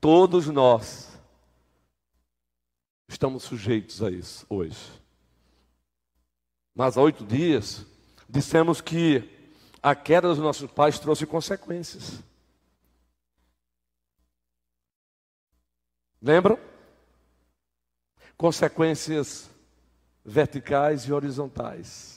Todos 0.00 0.48
nós 0.48 1.18
estamos 3.08 3.44
sujeitos 3.44 4.02
a 4.02 4.10
isso 4.10 4.44
hoje. 4.50 5.00
Mas 6.74 6.98
há 6.98 7.02
oito 7.02 7.24
dias, 7.24 7.86
dissemos 8.28 8.80
que 8.80 9.52
a 9.82 9.94
queda 9.94 10.28
dos 10.28 10.38
nossos 10.38 10.70
pais 10.70 10.98
trouxe 10.98 11.24
consequências. 11.24 12.20
Lembram? 16.20 16.58
consequências 18.36 19.50
verticais 20.24 21.04
e 21.04 21.12
horizontais. 21.12 22.13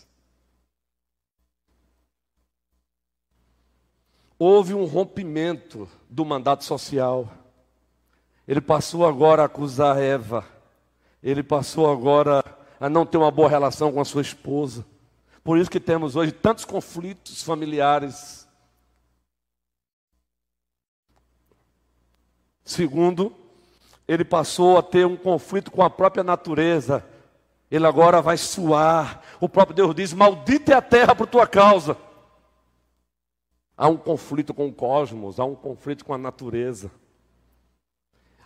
Houve 4.40 4.74
um 4.74 4.86
rompimento 4.86 5.90
do 6.10 6.24
mandato 6.24 6.64
social. 6.64 7.32
Ele 8.48 8.62
passou 8.62 9.06
agora 9.06 9.42
a 9.42 9.46
acusar 9.46 9.98
Eva. 9.98 10.46
Ele 11.24 11.42
passou 11.42 11.92
agora 11.92 12.44
a 12.80 12.90
não 12.90 13.06
ter 13.06 13.18
uma 13.18 13.32
boa 13.32 13.50
relação 13.50 13.92
com 13.92 14.00
a 14.00 14.06
sua 14.06 14.22
esposa. 14.22 14.86
Por 15.44 15.58
isso 15.58 15.72
que 15.72 15.80
temos 15.80 16.16
hoje 16.16 16.32
tantos 16.32 16.66
conflitos 16.66 17.42
familiares. 17.42 18.48
Segundo, 22.64 23.34
ele 24.08 24.24
passou 24.24 24.78
a 24.78 24.84
ter 24.84 25.06
um 25.06 25.18
conflito 25.18 25.72
com 25.72 25.82
a 25.82 25.90
própria 25.90 26.24
natureza. 26.24 27.04
Ele 27.72 27.88
agora 27.88 28.22
vai 28.22 28.38
suar. 28.38 29.22
O 29.40 29.50
próprio 29.50 29.76
Deus 29.76 29.96
diz: 29.96 30.14
Maldita 30.14 30.74
é 30.74 30.76
a 30.76 30.82
terra 30.82 31.16
por 31.16 31.28
tua 31.28 31.48
causa. 31.48 31.98
Há 33.78 33.88
um 33.88 33.96
conflito 33.96 34.54
com 34.54 34.68
o 34.68 34.74
cosmos, 34.74 35.40
há 35.40 35.46
um 35.46 35.54
conflito 35.54 36.04
com 36.04 36.14
a 36.14 36.18
natureza. 36.18 36.92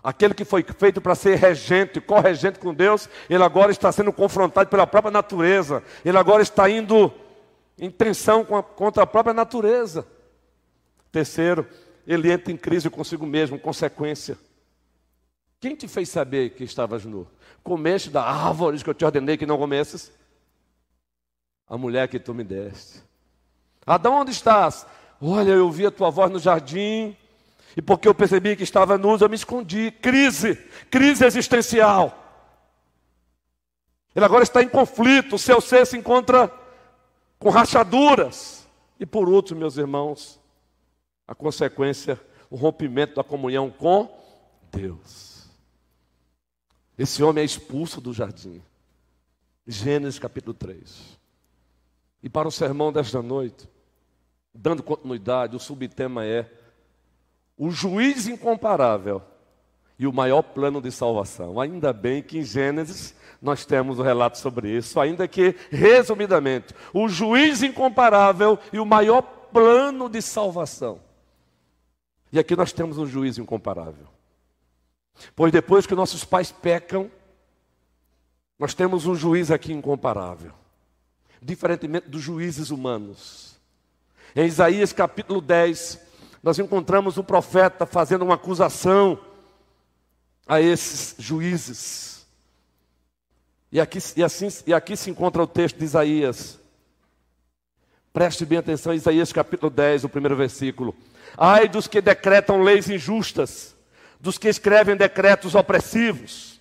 Aquele 0.03 0.33
que 0.33 0.43
foi 0.43 0.63
feito 0.63 0.99
para 0.99 1.15
ser 1.15 1.37
regente, 1.37 2.01
corregente 2.01 2.59
com 2.59 2.73
Deus, 2.73 3.07
ele 3.29 3.43
agora 3.43 3.71
está 3.71 3.91
sendo 3.91 4.11
confrontado 4.11 4.69
pela 4.69 4.85
própria 4.85 5.11
natureza. 5.11 5.83
Ele 6.03 6.17
agora 6.17 6.41
está 6.41 6.69
indo 6.69 7.13
em 7.77 7.89
tensão 7.89 8.43
contra 8.43 9.03
a 9.03 9.07
própria 9.07 9.33
natureza. 9.33 10.05
Terceiro, 11.11 11.67
ele 12.05 12.31
entra 12.31 12.51
em 12.51 12.57
crise 12.57 12.89
consigo 12.89 13.25
mesmo, 13.25 13.59
consequência. 13.59 14.37
Quem 15.59 15.75
te 15.75 15.87
fez 15.87 16.09
saber 16.09 16.49
que 16.51 16.63
estavas 16.63 17.05
nu? 17.05 17.27
Comeste 17.63 18.09
da 18.09 18.23
árvore 18.23 18.83
que 18.83 18.89
eu 18.89 18.93
te 18.95 19.05
ordenei 19.05 19.37
que 19.37 19.45
não 19.45 19.57
comesses? 19.57 20.11
A 21.67 21.77
mulher 21.77 22.07
que 22.07 22.19
tu 22.19 22.33
me 22.33 22.43
deste. 22.43 23.03
Adão, 23.85 24.15
onde 24.15 24.31
estás? 24.31 24.85
Olha, 25.21 25.51
eu 25.51 25.65
ouvi 25.65 25.85
a 25.85 25.91
tua 25.91 26.09
voz 26.09 26.31
no 26.31 26.39
jardim, 26.39 27.15
e 27.77 27.81
porque 27.81 28.07
eu 28.07 28.15
percebi 28.15 28.55
que 28.55 28.63
estava 28.63 28.97
nu, 28.97 29.15
eu 29.17 29.29
me 29.29 29.35
escondi. 29.35 29.91
Crise, 29.91 30.55
crise 30.89 31.23
existencial. 31.23 32.17
Ele 34.15 34.25
agora 34.25 34.43
está 34.43 34.61
em 34.61 34.67
conflito, 34.67 35.35
o 35.35 35.39
seu 35.39 35.61
ser 35.61 35.85
se 35.85 35.95
encontra 35.95 36.51
com 37.39 37.49
rachaduras. 37.49 38.67
E 38.99 39.05
por 39.05 39.29
último, 39.29 39.59
meus 39.59 39.77
irmãos, 39.77 40.39
a 41.27 41.33
consequência, 41.33 42.19
o 42.49 42.55
rompimento 42.55 43.15
da 43.15 43.23
comunhão 43.23 43.69
com 43.69 44.09
Deus. 44.71 45.49
Esse 46.97 47.23
homem 47.23 47.43
é 47.43 47.45
expulso 47.45 48.01
do 48.01 48.13
jardim. 48.13 48.61
Gênesis 49.65 50.19
capítulo 50.19 50.53
3. 50.53 51.17
E 52.21 52.29
para 52.29 52.47
o 52.47 52.51
sermão 52.51 52.91
desta 52.91 53.21
noite, 53.21 53.67
dando 54.53 54.83
continuidade, 54.83 55.55
o 55.55 55.59
subtema 55.59 56.25
é 56.25 56.51
o 57.57 57.69
juiz 57.69 58.27
incomparável 58.27 59.21
e 59.97 60.07
o 60.07 60.13
maior 60.13 60.41
plano 60.41 60.81
de 60.81 60.91
salvação. 60.91 61.59
Ainda 61.59 61.93
bem 61.93 62.23
que 62.23 62.39
em 62.39 62.43
Gênesis 62.43 63.15
nós 63.41 63.65
temos 63.65 63.99
o 63.99 64.01
um 64.01 64.05
relato 64.05 64.37
sobre 64.37 64.75
isso, 64.75 64.99
ainda 64.99 65.27
que, 65.27 65.55
resumidamente, 65.69 66.73
o 66.93 67.07
juiz 67.07 67.61
incomparável 67.63 68.57
e 68.73 68.79
o 68.79 68.85
maior 68.85 69.21
plano 69.21 70.09
de 70.09 70.21
salvação. 70.21 70.99
E 72.31 72.39
aqui 72.39 72.55
nós 72.55 72.71
temos 72.71 72.97
um 72.97 73.05
juiz 73.05 73.37
incomparável. 73.37 74.07
Pois 75.35 75.51
depois 75.51 75.85
que 75.85 75.93
nossos 75.93 76.23
pais 76.23 76.51
pecam, 76.51 77.11
nós 78.57 78.73
temos 78.73 79.05
um 79.05 79.15
juiz 79.15 79.51
aqui 79.51 79.73
incomparável, 79.73 80.53
diferentemente 81.41 82.09
dos 82.09 82.21
juízes 82.21 82.69
humanos. 82.69 83.59
Em 84.35 84.45
Isaías 84.45 84.93
capítulo 84.93 85.41
10, 85.41 85.99
nós 86.41 86.57
encontramos 86.57 87.17
o 87.17 87.23
profeta 87.23 87.85
fazendo 87.85 88.23
uma 88.23 88.35
acusação 88.35 89.19
a 90.47 90.61
esses 90.61 91.15
juízes. 91.19 92.25
E 93.71 93.79
aqui, 93.79 93.99
e, 94.15 94.23
assim, 94.23 94.47
e 94.65 94.73
aqui 94.73 94.95
se 94.95 95.09
encontra 95.09 95.43
o 95.43 95.47
texto 95.47 95.77
de 95.77 95.85
Isaías. 95.85 96.59
Preste 98.13 98.45
bem 98.45 98.57
atenção, 98.57 98.93
Isaías 98.93 99.33
capítulo 99.33 99.69
10, 99.69 100.05
o 100.05 100.09
primeiro 100.09 100.35
versículo. 100.35 100.95
Ai 101.37 101.67
dos 101.67 101.87
que 101.87 102.01
decretam 102.01 102.61
leis 102.61 102.89
injustas, 102.89 103.75
dos 104.19 104.37
que 104.37 104.47
escrevem 104.47 104.95
decretos 104.95 105.55
opressivos, 105.55 106.59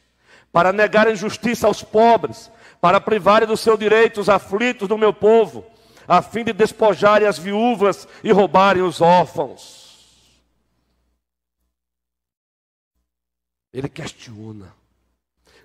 para 0.52 0.72
negarem 0.72 1.14
justiça 1.14 1.68
aos 1.68 1.82
pobres, 1.82 2.50
para 2.80 3.00
privarem 3.00 3.46
do 3.46 3.56
seu 3.56 3.76
direito 3.76 4.20
os 4.20 4.28
aflitos 4.28 4.88
do 4.88 4.98
meu 4.98 5.12
povo, 5.12 5.64
a 6.10 6.20
fim 6.20 6.42
de 6.42 6.52
despojarem 6.52 7.28
as 7.28 7.38
viúvas 7.38 8.08
e 8.24 8.32
roubarem 8.32 8.82
os 8.82 9.00
órfãos. 9.00 10.34
Ele 13.72 13.88
questiona, 13.88 14.74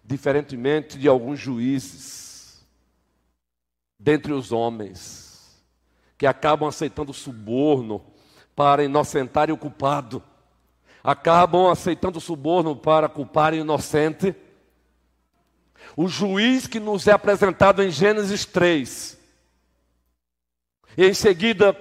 diferentemente 0.04 1.00
de 1.00 1.08
alguns 1.08 1.40
juízes, 1.40 2.64
dentre 3.98 4.34
os 4.34 4.52
homens, 4.52 5.60
que 6.16 6.28
acabam 6.28 6.70
aceitando 6.70 7.12
suborno 7.12 8.06
para 8.56 8.84
inocentar 8.84 9.50
o 9.50 9.58
culpado, 9.58 10.22
acabam 11.04 11.72
aceitando 11.72 12.22
suborno 12.22 12.76
para 12.76 13.10
culpar 13.10 13.54
o 13.54 13.58
inocente. 13.58 14.36
O 15.98 16.08
juiz 16.08 16.68
que 16.68 16.80
nos 16.80 17.08
é 17.08 17.14
apresentado 17.14 17.82
em 17.82 17.90
Gênesis 17.90 18.46
3, 18.46 19.25
e 20.98 21.06
em 21.06 21.14
seguida 21.14 21.76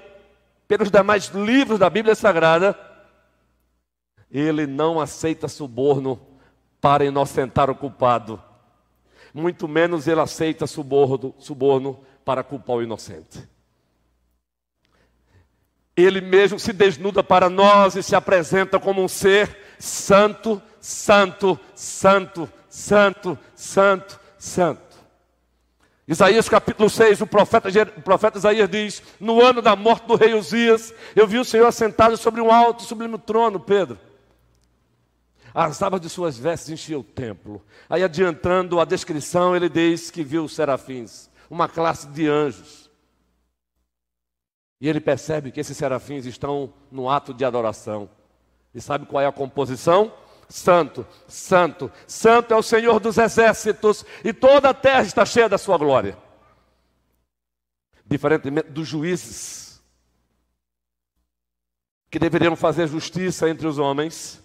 pelos 0.67 0.91
demais 0.91 1.27
livros 1.29 1.79
da 1.79 1.91
Bíblia 1.91 2.15
Sagrada, 2.15 2.79
ele 4.31 4.67
não 4.67 5.01
aceita 5.01 5.47
suborno 5.47 6.21
para 6.81 7.05
inocentar 7.05 7.71
o 7.71 7.75
culpado, 7.75 8.43
muito 9.33 9.67
menos 9.67 10.07
ele 10.07 10.21
aceita 10.21 10.67
suborno, 10.67 11.35
suborno 11.39 12.01
para 12.25 12.43
culpar 12.43 12.77
o 12.77 12.83
inocente. 12.83 13.49
Ele 15.97 16.21
mesmo 16.21 16.59
se 16.59 16.73
desnuda 16.73 17.23
para 17.23 17.49
nós 17.49 17.95
e 17.95 18.03
se 18.03 18.17
apresenta 18.17 18.81
como 18.81 19.03
um 19.03 19.09
ser 19.09 19.57
santo, 19.79 20.61
santo, 20.81 21.59
santo, 21.75 22.51
santo, 22.69 23.39
santo, 23.55 24.21
santo. 24.37 24.84
Isaías 26.07 26.49
capítulo 26.49 26.91
6, 26.91 27.23
o 27.23 27.27
profeta, 27.27 27.69
o 27.97 28.03
profeta 28.03 28.37
Isaías 28.37 28.69
diz: 28.69 29.03
No 29.19 29.43
ano 29.43 29.63
da 29.63 29.75
morte 29.75 30.07
do 30.07 30.17
rei 30.17 30.35
Uzias, 30.35 30.93
eu 31.17 31.27
vi 31.27 31.39
o 31.39 31.45
Senhor 31.45 31.67
assentado 31.67 32.17
sobre 32.17 32.43
um 32.43 32.51
alto 32.51 32.85
e 32.85 32.87
sublime 32.87 33.19
trono, 33.19 33.59
Pedro. 33.59 33.99
As 35.55 35.81
abas 35.83 36.01
de 36.01 36.11
suas 36.11 36.37
vestes 36.37 36.69
enchiam 36.69 37.01
o 37.01 37.05
templo. 37.05 37.63
Aí, 37.89 38.03
adiantando 38.03 38.81
a 38.81 38.85
descrição, 38.85 39.55
ele 39.55 39.69
diz 39.69 40.11
que 40.11 40.25
viu 40.25 40.45
os 40.45 40.55
serafins, 40.55 41.31
uma 41.49 41.69
classe 41.69 42.09
de 42.09 42.29
anjos. 42.29 42.91
E 44.81 44.89
ele 44.89 45.01
percebe 45.01 45.53
que 45.53 45.61
esses 45.61 45.77
serafins 45.77 46.27
estão 46.27 46.75
no 46.91 47.09
ato 47.09 47.33
de 47.33 47.45
adoração. 47.45 48.11
E 48.75 48.81
sabe 48.81 49.07
qual 49.07 49.23
é 49.23 49.27
a 49.27 49.33
composição? 49.33 50.13
Santo, 50.49 51.07
Santo, 51.27 51.91
Santo 52.07 52.55
é 52.55 52.57
o 52.57 52.63
Senhor 52.63 53.01
dos 53.01 53.19
exércitos, 53.19 54.05
e 54.25 54.33
toda 54.33 54.71
a 54.71 54.75
terra 54.75 55.03
está 55.03 55.25
cheia 55.25 55.49
da 55.49 55.59
sua 55.59 55.77
glória. 55.79 56.17
Diferentemente 58.07 58.71
dos 58.71 58.87
juízes, 58.87 59.83
que 62.11 62.19
deveriam 62.19 62.55
fazer 62.55 62.87
justiça 62.87 63.49
entre 63.49 63.67
os 63.67 63.79
homens, 63.79 64.43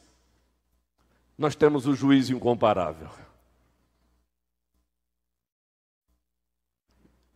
nós 1.38 1.56
temos 1.56 1.86
o 1.86 1.96
juiz 1.96 2.30
incomparável. 2.30 3.10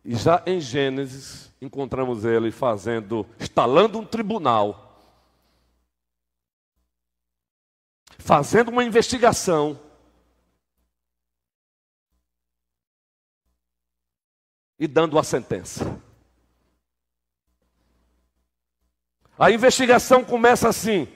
E 0.04 0.14
já 0.16 0.42
em 0.44 0.60
Gênesis, 0.60 1.50
encontramos 1.62 2.24
ele 2.24 2.50
fazendo, 2.50 3.26
instalando 3.40 3.98
um 3.98 4.04
tribunal 4.04 4.93
fazendo 8.24 8.70
uma 8.70 8.82
investigação. 8.82 9.78
E 14.78 14.88
dando 14.88 15.18
a 15.18 15.22
sentença. 15.22 16.00
A 19.38 19.50
investigação 19.50 20.24
começa 20.24 20.68
assim: 20.68 21.06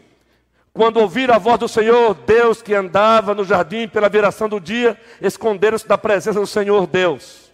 quando 0.72 0.98
ouvir 1.00 1.30
a 1.30 1.38
voz 1.38 1.58
do 1.58 1.66
Senhor, 1.68 2.14
Deus 2.14 2.62
que 2.62 2.74
andava 2.74 3.34
no 3.34 3.42
jardim 3.42 3.88
pela 3.88 4.08
viração 4.08 4.48
do 4.48 4.60
dia, 4.60 5.00
esconderam-se 5.20 5.88
da 5.88 5.98
presença 5.98 6.38
do 6.38 6.46
Senhor 6.46 6.86
Deus. 6.86 7.50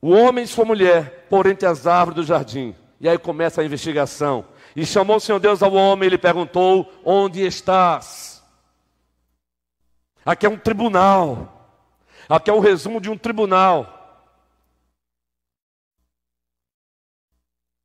O 0.00 0.10
homem 0.10 0.44
e 0.44 0.48
sua 0.48 0.64
mulher 0.64 1.26
por 1.28 1.46
entre 1.46 1.66
as 1.66 1.86
árvores 1.86 2.16
do 2.16 2.22
jardim. 2.22 2.76
E 3.00 3.08
aí 3.08 3.18
começa 3.18 3.60
a 3.60 3.64
investigação. 3.64 4.46
E 4.76 4.84
chamou 4.84 5.16
o 5.16 5.20
Senhor 5.20 5.38
Deus 5.40 5.62
ao 5.62 5.72
homem 5.72 6.06
e 6.06 6.10
lhe 6.10 6.18
perguntou: 6.18 6.92
Onde 7.02 7.40
estás? 7.40 8.44
Aqui 10.22 10.44
é 10.44 10.50
um 10.50 10.58
tribunal. 10.58 11.54
Aqui 12.28 12.50
é 12.50 12.52
um 12.52 12.60
resumo 12.60 13.00
de 13.00 13.08
um 13.08 13.16
tribunal. 13.16 13.94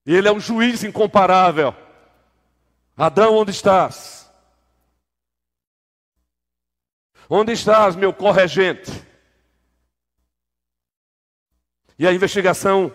Ele 0.06 0.28
é 0.28 0.32
um 0.34 0.40
juiz 0.40 0.84
incomparável. 0.84 1.74
Adão, 2.98 3.38
onde 3.38 3.52
estás? 3.52 4.30
Onde 7.30 7.54
estás, 7.54 7.96
meu 7.96 8.12
corregente? 8.12 8.92
E 11.98 12.06
a 12.06 12.12
investigação 12.12 12.94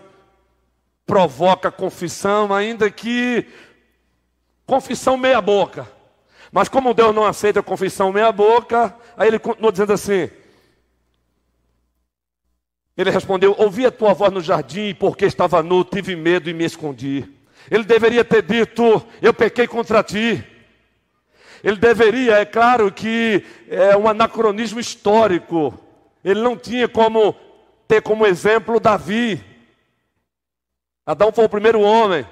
provoca 1.06 1.70
confissão, 1.70 2.52
ainda 2.52 2.90
que 2.90 3.46
confissão 4.66 5.16
meia 5.16 5.40
boca. 5.40 5.88
Mas 6.52 6.68
como 6.68 6.92
Deus 6.92 7.14
não 7.14 7.24
aceita 7.24 7.62
confissão 7.62 8.12
meia 8.12 8.32
boca, 8.32 8.94
aí 9.16 9.28
ele 9.28 9.38
continua 9.38 9.72
dizendo 9.72 9.92
assim: 9.92 10.28
Ele 12.96 13.10
respondeu: 13.10 13.54
Ouvi 13.58 13.86
a 13.86 13.90
tua 13.90 14.12
voz 14.12 14.32
no 14.32 14.40
jardim, 14.40 14.94
porque 14.94 15.24
estava 15.24 15.62
nu, 15.62 15.84
tive 15.84 16.16
medo 16.16 16.50
e 16.50 16.54
me 16.54 16.64
escondi. 16.64 17.28
Ele 17.70 17.84
deveria 17.84 18.24
ter 18.24 18.42
dito: 18.42 19.04
Eu 19.22 19.32
pequei 19.32 19.66
contra 19.66 20.02
ti. 20.02 20.44
Ele 21.64 21.76
deveria, 21.76 22.36
é 22.36 22.44
claro 22.44 22.92
que 22.92 23.44
é 23.68 23.96
um 23.96 24.08
anacronismo 24.08 24.78
histórico. 24.78 25.76
Ele 26.22 26.40
não 26.40 26.56
tinha 26.56 26.88
como 26.88 27.34
ter 27.88 28.02
como 28.02 28.26
exemplo 28.26 28.78
Davi. 28.78 29.42
Adão 31.04 31.32
foi 31.32 31.44
o 31.44 31.48
primeiro 31.48 31.80
homem, 31.80 32.26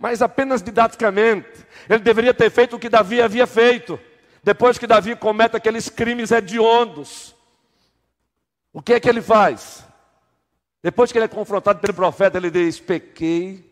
mas 0.00 0.22
apenas 0.22 0.62
didaticamente. 0.62 1.66
Ele 1.86 1.98
deveria 1.98 2.32
ter 2.32 2.50
feito 2.50 2.74
o 2.74 2.78
que 2.78 2.88
Davi 2.88 3.20
havia 3.20 3.46
feito. 3.46 4.00
Depois 4.42 4.78
que 4.78 4.86
Davi 4.86 5.14
comete 5.14 5.56
aqueles 5.56 5.90
crimes 5.90 6.30
hediondos, 6.30 7.36
o 8.72 8.80
que 8.80 8.94
é 8.94 9.00
que 9.00 9.08
ele 9.08 9.20
faz? 9.20 9.84
Depois 10.82 11.12
que 11.12 11.18
ele 11.18 11.26
é 11.26 11.28
confrontado 11.28 11.80
pelo 11.80 11.92
profeta, 11.92 12.38
ele 12.38 12.50
diz: 12.50 12.80
Pequei 12.80 13.70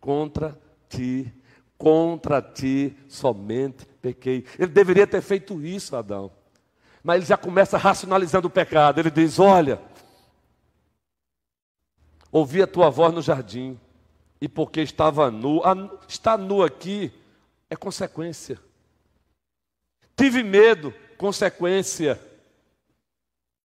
contra 0.00 0.56
ti, 0.88 1.34
contra 1.76 2.40
ti 2.40 2.96
somente 3.08 3.84
pequei. 4.00 4.44
Ele 4.56 4.70
deveria 4.70 5.08
ter 5.08 5.22
feito 5.22 5.60
isso, 5.60 5.96
Adão. 5.96 6.30
Mas 7.02 7.16
ele 7.16 7.26
já 7.26 7.36
começa 7.36 7.76
racionalizando 7.76 8.46
o 8.46 8.50
pecado. 8.50 9.00
Ele 9.00 9.10
diz: 9.10 9.40
Olha, 9.40 9.80
ouvi 12.30 12.62
a 12.62 12.66
tua 12.68 12.90
voz 12.90 13.12
no 13.12 13.20
jardim, 13.20 13.76
e 14.44 14.48
porque 14.48 14.82
estava 14.82 15.30
nu, 15.30 15.62
está 16.06 16.36
nu 16.36 16.62
aqui 16.62 17.10
é 17.70 17.74
consequência. 17.74 18.60
Tive 20.14 20.42
medo, 20.42 20.92
consequência, 21.16 22.20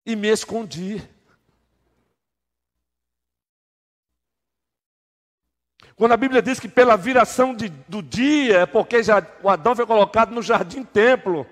e 0.05 0.15
me 0.15 0.29
escondi. 0.29 1.03
Quando 5.97 6.13
a 6.13 6.19
Bíblia 6.19 6.43
diz 6.43 6.61
que 6.61 6.69
pela 6.69 6.99
viração 6.99 7.55
de, 7.55 7.71
do 7.71 8.03
dia, 8.03 8.59
é 8.59 8.67
porque 8.67 9.03
já, 9.03 9.27
o 9.43 9.49
Adão 9.49 9.75
foi 9.75 9.87
colocado 9.87 10.35
no 10.35 10.43
jardim 10.43 10.85
templo. 10.85 11.47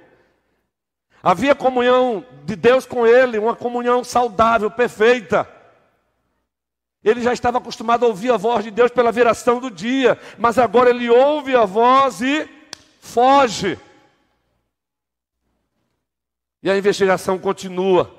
Havia 1.22 1.54
comunhão 1.54 2.22
de 2.44 2.54
Deus 2.54 2.84
com 2.84 3.06
ele, 3.06 3.38
uma 3.38 3.56
comunhão 3.56 4.04
saudável, 4.04 4.70
perfeita. 4.70 5.55
Ele 7.06 7.22
já 7.22 7.32
estava 7.32 7.58
acostumado 7.58 8.04
a 8.04 8.08
ouvir 8.08 8.32
a 8.32 8.36
voz 8.36 8.64
de 8.64 8.70
Deus 8.72 8.90
pela 8.90 9.12
viração 9.12 9.60
do 9.60 9.70
dia, 9.70 10.18
mas 10.36 10.58
agora 10.58 10.90
ele 10.90 11.08
ouve 11.08 11.54
a 11.54 11.64
voz 11.64 12.20
e 12.20 12.48
foge. 13.00 13.78
E 16.60 16.68
a 16.68 16.76
investigação 16.76 17.38
continua. 17.38 18.12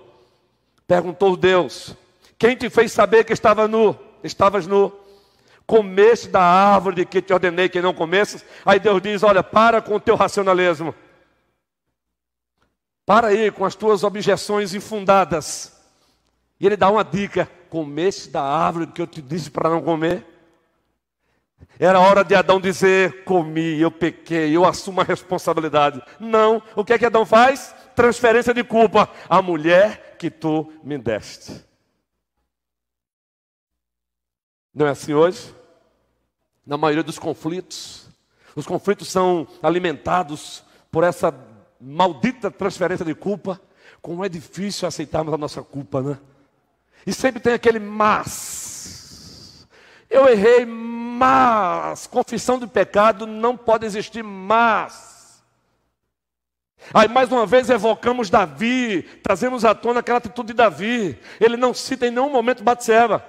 Perguntou 0.87 1.35
Deus: 1.35 1.97
Quem 2.39 2.55
te 2.55 2.69
fez 2.69 2.93
saber 2.93 3.25
que 3.25 3.33
estava 3.33 3.67
nu? 3.67 3.93
Estavas 4.23 4.65
nu? 4.65 4.93
comesse 5.65 6.29
da 6.29 6.41
árvore 6.41 6.95
de 6.95 7.05
que 7.05 7.21
te 7.21 7.33
ordenei 7.33 7.67
que 7.67 7.81
não 7.81 7.93
comesses. 7.93 8.45
Aí 8.65 8.79
Deus 8.79 9.01
diz: 9.01 9.21
Olha, 9.21 9.43
para 9.43 9.81
com 9.81 9.95
o 9.95 9.99
teu 9.99 10.15
racionalismo. 10.15 10.95
Para 13.05 13.27
aí 13.27 13.51
com 13.51 13.65
as 13.65 13.75
tuas 13.75 14.05
objeções 14.05 14.73
infundadas. 14.73 15.77
E 16.57 16.65
ele 16.65 16.77
dá 16.77 16.89
uma 16.89 17.03
dica: 17.03 17.51
comesse 17.69 18.29
da 18.29 18.41
árvore 18.41 18.87
que 18.87 19.01
eu 19.01 19.07
te 19.07 19.21
disse 19.21 19.49
para 19.51 19.69
não 19.69 19.81
comer. 19.81 20.25
Era 21.79 21.99
hora 21.99 22.23
de 22.23 22.35
Adão 22.35 22.59
dizer: 22.59 23.23
comi, 23.23 23.79
eu 23.79 23.91
pequei, 23.91 24.55
eu 24.55 24.65
assumo 24.65 25.01
a 25.01 25.03
responsabilidade. 25.03 26.01
Não, 26.19 26.61
o 26.75 26.83
que 26.83 26.93
é 26.93 26.97
que 26.97 27.05
Adão 27.05 27.25
faz? 27.25 27.73
Transferência 27.95 28.53
de 28.53 28.63
culpa. 28.63 29.09
A 29.29 29.41
mulher 29.41 30.15
que 30.17 30.29
tu 30.29 30.71
me 30.83 30.97
deste. 30.97 31.65
Não 34.73 34.87
é 34.87 34.91
assim 34.91 35.13
hoje? 35.13 35.55
Na 36.65 36.77
maioria 36.77 37.03
dos 37.03 37.17
conflitos, 37.17 38.07
os 38.55 38.65
conflitos 38.65 39.07
são 39.07 39.47
alimentados 39.63 40.63
por 40.91 41.03
essa 41.03 41.33
maldita 41.79 42.51
transferência 42.51 43.05
de 43.05 43.15
culpa. 43.15 43.59
Como 44.01 44.23
é 44.23 44.29
difícil 44.29 44.87
aceitarmos 44.87 45.33
a 45.33 45.37
nossa 45.37 45.63
culpa, 45.63 46.01
né? 46.01 46.19
E 47.07 47.13
sempre 47.13 47.39
tem 47.39 47.53
aquele 47.53 47.79
mas. 47.79 49.65
Eu 50.09 50.27
errei, 50.27 50.65
mas. 50.65 52.05
Confissão 52.05 52.59
de 52.59 52.67
pecado 52.67 53.25
não 53.25 53.55
pode 53.55 53.85
existir 53.85 54.21
mas. 54.21 55.41
Aí 56.93 57.07
mais 57.07 57.31
uma 57.31 57.45
vez 57.45 57.69
evocamos 57.69 58.29
Davi, 58.29 59.01
trazemos 59.23 59.65
à 59.65 59.73
tona 59.73 60.01
aquela 60.01 60.17
atitude 60.17 60.47
de 60.47 60.53
Davi. 60.53 61.17
Ele 61.39 61.55
não 61.55 61.73
cita 61.73 62.07
em 62.07 62.11
nenhum 62.11 62.29
momento 62.29 62.63
Batseba. 62.63 63.23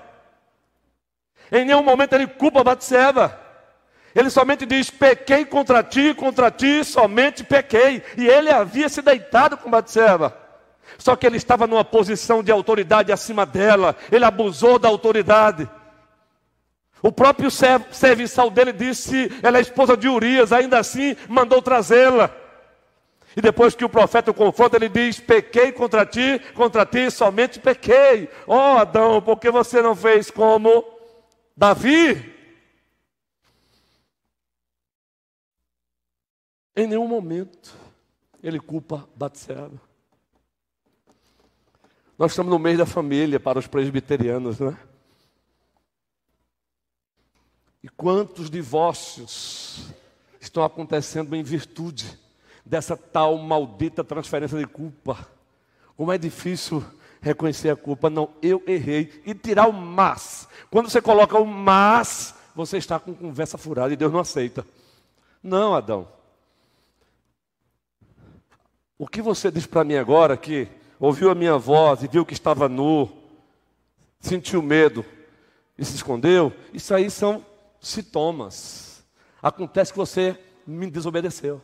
Em 1.51 1.65
nenhum 1.65 1.83
momento 1.83 2.15
ele 2.15 2.27
culpa 2.27 2.65
Batseba. 2.65 3.39
Ele 4.13 4.29
somente 4.29 4.67
diz: 4.67 4.91
pequei 4.91 5.45
contra 5.45 5.85
ti, 5.85 6.15
contra 6.15 6.51
ti, 6.51 6.83
somente 6.83 7.45
pequei. 7.45 8.03
E 8.17 8.27
ele 8.27 8.51
havia 8.51 8.89
se 8.89 9.03
deitado 9.03 9.57
com 9.57 9.71
Batseba. 9.71 10.48
Só 10.97 11.15
que 11.15 11.27
ele 11.27 11.37
estava 11.37 11.67
numa 11.67 11.85
posição 11.85 12.43
de 12.43 12.51
autoridade 12.51 13.13
acima 13.13 13.45
dela. 13.45 13.97
Ele 14.11 14.25
abusou 14.25 14.79
da 14.79 14.89
autoridade. 14.89 15.69
O 17.03 17.13
próprio 17.13 17.51
serviçal 17.51 18.51
dele 18.51 18.73
disse: 18.73 19.31
ela 19.43 19.59
é 19.59 19.61
esposa 19.61 19.97
de 19.97 20.09
Urias, 20.09 20.53
ainda 20.53 20.79
assim 20.79 21.17
mandou 21.29 21.61
trazê-la. 21.61 22.31
E 23.37 23.41
depois 23.41 23.75
que 23.75 23.85
o 23.85 23.89
profeta 23.89 24.31
o 24.31 24.35
confronta, 24.35 24.77
ele 24.77 24.89
diz: 24.89 25.21
Pequei 25.21 25.71
contra 25.71 26.05
ti, 26.05 26.41
contra 26.55 26.85
ti, 26.85 27.11
somente 27.11 27.61
pequei. 27.61 28.29
Ó 28.47 28.75
oh, 28.75 28.79
Adão, 28.79 29.23
porque 29.23 29.51
você 29.51 29.81
não 29.81 29.95
fez 29.95 30.31
como 30.31 30.85
Davi, 31.57 32.35
em 36.77 36.87
nenhum 36.87 37.09
momento 37.09 37.75
ele 38.43 38.61
culpa 38.61 39.09
Batseba. 39.15 39.88
Nós 42.19 42.33
estamos 42.33 42.51
no 42.51 42.59
mês 42.59 42.77
da 42.77 42.85
família 42.85 43.39
para 43.39 43.59
os 43.59 43.67
presbiterianos, 43.67 44.59
né? 44.59 44.77
E 47.83 47.89
quantos 47.89 48.51
divórcios 48.51 49.87
estão 50.41 50.65
acontecendo 50.65 51.37
em 51.37 51.43
virtude 51.45 52.19
dessa 52.67 52.97
tal 52.97 53.39
maldita 53.39 54.03
transferência 54.03 54.59
de 54.59 54.67
culpa? 54.67 55.29
Como 55.97 56.13
é 56.13 56.19
difícil 56.19 56.85
reconhecer 57.21 57.71
a 57.71 57.77
culpa. 57.77 58.11
Não, 58.11 58.31
eu 58.43 58.63
errei. 58.67 59.23
E 59.25 59.35
tirar 59.35 59.69
o 59.69 59.73
mas. 59.73 60.49
Quando 60.71 60.91
você 60.91 61.01
coloca 61.01 61.39
o 61.39 61.47
mas, 61.47 62.35
você 62.55 62.79
está 62.79 62.99
com 62.99 63.15
conversa 63.15 63.59
furada 63.59 63.93
e 63.93 63.97
Deus 63.97 64.13
não 64.13 64.21
aceita. 64.21 64.67
Não, 65.43 65.75
Adão. 65.75 66.09
O 68.99 69.07
que 69.07 69.23
você 69.23 69.51
diz 69.51 69.67
para 69.67 69.85
mim 69.85 69.95
agora 69.95 70.37
que 70.37 70.69
ouviu 70.99 71.31
a 71.31 71.35
minha 71.35 71.57
voz 71.57 72.03
e 72.03 72.09
viu 72.09 72.27
que 72.27 72.33
estava 72.33 72.69
nu, 72.69 73.09
sentiu 74.21 74.63
medo 74.63 75.05
e 75.77 75.85
se 75.85 75.95
escondeu, 75.95 76.53
isso 76.73 76.95
aí 76.95 77.11
são 77.11 77.45
sintomas. 77.81 79.05
Acontece 79.43 79.93
que 79.93 79.99
você 79.99 80.39
me 80.67 80.91
desobedeceu. 80.91 81.63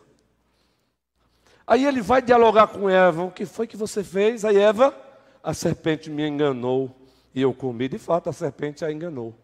Aí 1.66 1.84
ele 1.84 2.00
vai 2.00 2.22
dialogar 2.22 2.68
com 2.68 2.88
Eva: 2.88 3.24
O 3.24 3.30
que 3.30 3.46
foi 3.46 3.66
que 3.66 3.76
você 3.76 4.04
fez? 4.04 4.44
Aí 4.44 4.56
Eva 4.56 4.94
a 5.42 5.52
serpente 5.52 6.08
me 6.08 6.26
enganou 6.26 6.90
e 7.34 7.42
eu 7.42 7.52
comi. 7.52 7.88
De 7.88 7.98
fato, 7.98 8.30
a 8.30 8.32
serpente 8.32 8.84
a 8.84 8.90
enganou. 8.90 9.34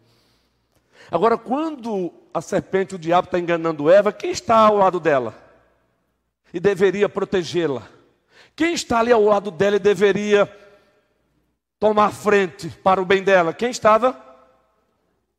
Agora, 1.11 1.37
quando 1.37 2.11
a 2.33 2.41
serpente, 2.41 2.95
o 2.95 2.99
diabo, 2.99 3.25
está 3.25 3.37
enganando 3.37 3.89
Eva, 3.89 4.11
quem 4.11 4.31
está 4.31 4.57
ao 4.57 4.77
lado 4.77 4.99
dela? 4.99 5.35
E 6.53 6.59
deveria 6.59 7.07
protegê-la. 7.07 7.87
Quem 8.61 8.75
está 8.75 8.99
ali 8.99 9.11
ao 9.11 9.23
lado 9.23 9.49
dela 9.49 9.79
deveria 9.79 10.45
tomar 11.79 12.11
frente 12.11 12.69
para 12.69 13.01
o 13.01 13.05
bem 13.05 13.23
dela? 13.23 13.55
Quem 13.55 13.71
estava? 13.71 14.15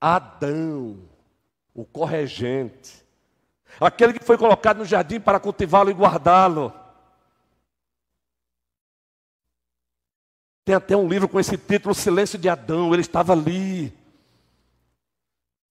Adão, 0.00 0.98
o 1.72 1.84
corregente. 1.84 3.00
Aquele 3.80 4.14
que 4.14 4.24
foi 4.24 4.36
colocado 4.36 4.78
no 4.78 4.84
jardim 4.84 5.20
para 5.20 5.38
cultivá-lo 5.38 5.88
e 5.88 5.94
guardá-lo. 5.94 6.74
Tem 10.64 10.74
até 10.74 10.96
um 10.96 11.06
livro 11.06 11.28
com 11.28 11.38
esse 11.38 11.56
título, 11.56 11.92
O 11.92 11.94
Silêncio 11.94 12.36
de 12.36 12.48
Adão. 12.48 12.92
Ele 12.92 13.02
estava 13.02 13.34
ali, 13.34 13.96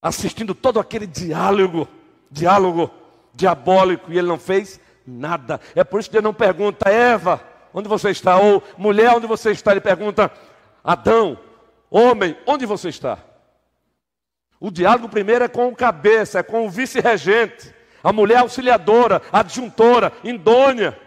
assistindo 0.00 0.54
todo 0.54 0.80
aquele 0.80 1.06
diálogo, 1.06 1.86
diálogo 2.30 2.90
diabólico, 3.34 4.10
e 4.10 4.16
ele 4.16 4.28
não 4.28 4.38
fez 4.38 4.80
nada. 5.06 5.60
É 5.74 5.84
por 5.84 6.00
isso 6.00 6.10
que 6.10 6.16
ele 6.16 6.24
não 6.24 6.34
pergunta, 6.34 6.88
Eva, 6.88 7.40
onde 7.72 7.88
você 7.88 8.10
está? 8.10 8.38
Ou 8.38 8.62
mulher, 8.76 9.10
onde 9.14 9.26
você 9.26 9.50
está? 9.50 9.72
Ele 9.72 9.80
pergunta, 9.80 10.30
Adão, 10.82 11.38
homem, 11.90 12.36
onde 12.46 12.66
você 12.66 12.88
está? 12.88 13.18
O 14.60 14.70
diálogo 14.70 15.08
primeiro 15.08 15.44
é 15.44 15.48
com 15.48 15.68
o 15.68 15.76
cabeça, 15.76 16.38
é 16.38 16.42
com 16.42 16.66
o 16.66 16.70
vice-regente, 16.70 17.74
a 18.02 18.12
mulher 18.12 18.38
auxiliadora, 18.38 19.20
adjuntora, 19.32 20.12
indônia. 20.22 20.98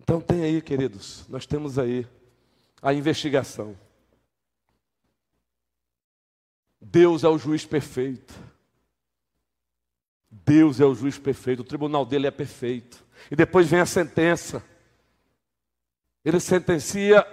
Então 0.00 0.20
tem 0.20 0.42
aí, 0.42 0.60
queridos, 0.60 1.24
nós 1.28 1.46
temos 1.46 1.78
aí 1.78 2.06
a 2.82 2.92
investigação. 2.92 3.76
Deus 6.80 7.24
é 7.24 7.28
o 7.28 7.38
juiz 7.38 7.64
perfeito. 7.64 8.34
Deus 10.44 10.80
é 10.80 10.84
o 10.84 10.94
juiz 10.94 11.18
perfeito, 11.18 11.60
o 11.60 11.64
tribunal 11.64 12.04
dele 12.04 12.26
é 12.26 12.30
perfeito. 12.30 13.04
E 13.30 13.36
depois 13.36 13.68
vem 13.68 13.80
a 13.80 13.86
sentença. 13.86 14.62
Ele 16.24 16.40
sentencia 16.40 17.26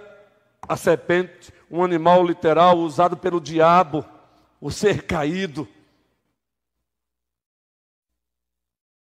a 0.66 0.76
serpente, 0.76 1.52
um 1.70 1.82
animal 1.82 2.24
literal 2.24 2.78
usado 2.78 3.16
pelo 3.16 3.40
diabo, 3.40 4.04
o 4.60 4.70
ser 4.70 5.02
caído. 5.02 5.68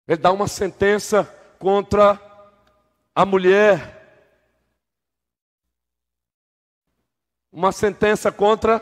Ele 0.08 0.18
dá 0.18 0.32
uma 0.32 0.48
sentença 0.48 1.24
contra 1.58 2.20
a 3.16 3.26
mulher. 3.26 4.02
Uma 7.52 7.72
sentença 7.72 8.32
contra 8.32 8.82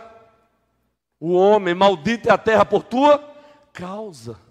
o 1.20 1.34
homem. 1.34 1.76
Maldita 1.76 2.30
é 2.30 2.32
a 2.32 2.38
terra 2.38 2.66
por 2.66 2.84
tua 2.84 3.20
causa. 3.72 4.51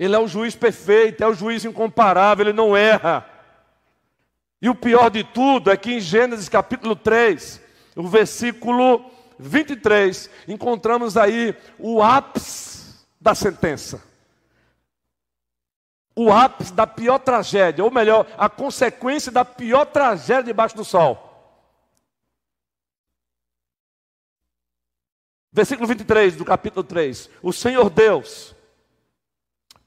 Ele 0.00 0.16
é 0.16 0.18
o 0.18 0.26
juiz 0.26 0.56
perfeito, 0.56 1.22
é 1.22 1.26
o 1.26 1.34
juiz 1.34 1.62
incomparável, 1.62 2.46
ele 2.46 2.54
não 2.54 2.74
erra. 2.74 3.28
E 4.62 4.66
o 4.66 4.74
pior 4.74 5.10
de 5.10 5.22
tudo 5.22 5.70
é 5.70 5.76
que 5.76 5.92
em 5.92 6.00
Gênesis 6.00 6.48
capítulo 6.48 6.96
3, 6.96 7.60
o 7.94 8.08
versículo 8.08 9.10
23, 9.38 10.30
encontramos 10.48 11.18
aí 11.18 11.54
o 11.78 12.02
ápice 12.02 13.04
da 13.20 13.34
sentença. 13.34 14.02
O 16.16 16.32
ápice 16.32 16.72
da 16.72 16.86
pior 16.86 17.18
tragédia, 17.18 17.84
ou 17.84 17.90
melhor, 17.90 18.26
a 18.38 18.48
consequência 18.48 19.30
da 19.30 19.44
pior 19.44 19.84
tragédia 19.84 20.44
debaixo 20.44 20.74
do 20.74 20.84
sol. 20.84 21.26
Versículo 25.52 25.86
23 25.86 26.36
do 26.36 26.44
capítulo 26.46 26.82
3: 26.84 27.28
O 27.42 27.52
Senhor 27.52 27.90
Deus 27.90 28.58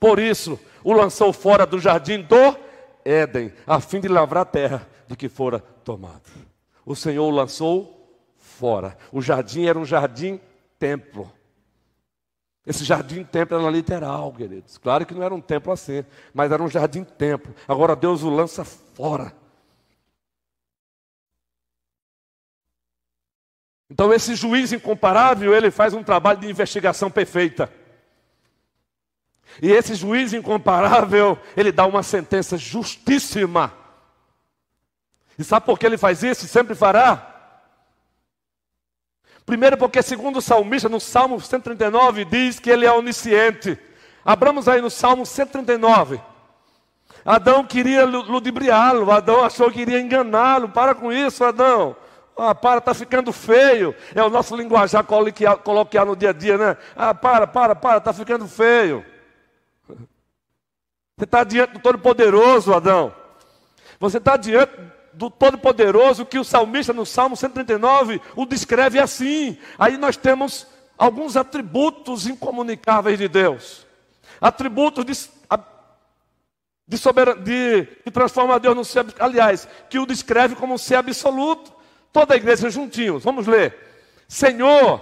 por 0.04 0.20
isso, 0.20 0.60
o 0.84 0.92
lançou 0.92 1.32
fora 1.32 1.66
do 1.66 1.80
jardim 1.80 2.22
do 2.22 2.58
Éden, 3.06 3.54
a 3.66 3.80
fim 3.80 4.02
de 4.02 4.10
lavrar 4.10 4.42
a 4.42 4.46
terra 4.46 4.86
de 5.08 5.16
que 5.16 5.30
fora 5.30 5.62
tomado. 5.62 6.30
O 6.86 6.94
Senhor 6.94 7.26
o 7.26 7.30
lançou 7.30 8.14
fora. 8.36 8.98
O 9.14 9.22
jardim 9.22 9.64
era 9.64 9.80
um 9.80 9.86
jardim 9.86 10.42
templo. 10.78 11.32
Esse 12.68 12.84
jardim 12.84 13.24
templo 13.24 13.58
era 13.58 13.70
literal, 13.70 14.34
queridos. 14.34 14.78
Claro 14.78 15.06
que 15.06 15.14
não 15.14 15.24
era 15.24 15.34
um 15.34 15.40
templo 15.40 15.72
assim, 15.72 16.04
mas 16.34 16.52
era 16.52 16.62
um 16.62 16.68
jardim 16.68 17.06
templo. 17.06 17.56
Agora 17.66 17.96
Deus 17.96 18.24
o 18.24 18.30
lança 18.30 18.66
fora. 18.66 19.34
Então 23.90 24.12
esse 24.12 24.36
juiz 24.36 24.74
incomparável, 24.74 25.56
ele 25.56 25.72
faz 25.72 25.94
um 25.94 26.04
trabalho 26.04 26.42
de 26.42 26.50
investigação 26.50 27.10
perfeita. 27.10 27.72
E 29.62 29.72
esse 29.72 29.96
juiz 29.96 30.34
incomparável, 30.34 31.38
ele 31.56 31.72
dá 31.72 31.86
uma 31.86 32.04
sentença 32.04 32.58
justíssima. 32.58 33.74
E 35.38 35.44
sabe 35.44 35.66
por 35.66 35.80
que 35.80 35.86
ele 35.86 35.98
faz 35.98 36.24
isso? 36.24 36.48
Sempre 36.48 36.76
fará? 36.76 37.30
Primeiro, 39.46 39.78
porque, 39.78 40.02
segundo 40.02 40.38
o 40.38 40.42
salmista, 40.42 40.88
no 40.88 41.00
Salmo 41.00 41.40
139, 41.40 42.26
diz 42.26 42.60
que 42.60 42.70
ele 42.70 42.86
é 42.86 42.92
onisciente. 42.92 43.78
Abramos 44.24 44.68
aí 44.68 44.82
no 44.82 44.90
Salmo 44.90 45.26
139. 45.26 46.22
Adão 47.26 47.64
queria 47.64 48.06
ludibriá-lo, 48.06 49.12
Adão 49.12 49.44
achou 49.44 49.72
que 49.72 49.82
iria 49.82 50.00
enganá-lo. 50.00 50.70
Para 50.70 50.96
com 50.96 51.12
isso, 51.12 51.44
Adão. 51.44 51.96
Ah, 52.38 52.56
para, 52.56 52.80
está 52.80 52.94
ficando 52.94 53.32
feio. 53.32 53.96
É 54.16 54.24
o 54.24 54.30
nosso 54.30 54.56
linguajar 54.56 55.04
coloquial 55.04 56.06
no 56.06 56.16
dia 56.16 56.30
a 56.30 56.34
dia, 56.34 56.58
né? 56.58 56.78
Ah, 56.96 57.14
para, 57.14 57.46
para, 57.46 57.76
para, 57.76 57.98
está 57.98 58.14
ficando 58.14 58.48
feio. 58.48 59.06
Você 61.24 61.26
está 61.26 61.44
diante 61.46 61.72
do 61.72 61.80
Todo-Poderoso, 61.80 62.74
Adão. 62.74 63.16
Você 63.98 64.18
está 64.18 64.36
diante 64.36 64.74
do 65.14 65.30
Todo-Poderoso 65.30 66.26
que 66.26 66.38
o 66.38 66.44
salmista 66.44 66.92
no 66.92 67.06
Salmo 67.06 67.38
139 67.38 68.20
o 68.36 68.46
descreve 68.46 69.00
assim. 69.00 69.58
Aí 69.80 69.98
nós 69.98 70.18
temos 70.18 70.68
alguns 70.98 71.38
atributos 71.38 72.28
incomunicáveis 72.28 73.18
de 73.18 73.30
Deus. 73.30 73.88
Atributos 74.42 75.06
de, 75.06 75.14
de, 76.86 76.98
soberan... 76.98 77.42
de, 77.42 77.88
de 78.06 78.12
transforma 78.12 78.60
Deus 78.60 78.76
no 78.76 78.84
ser, 78.84 79.06
aliás, 79.18 79.66
que 79.90 80.00
o 80.00 80.06
descreve 80.06 80.56
como 80.56 80.74
um 80.74 80.78
ser 80.78 80.96
absoluto. 80.96 81.72
Toda 82.12 82.34
a 82.34 82.38
igreja 82.38 82.70
juntinhos, 82.70 83.24
vamos 83.24 83.48
ler. 83.48 83.78
Senhor, 84.28 85.00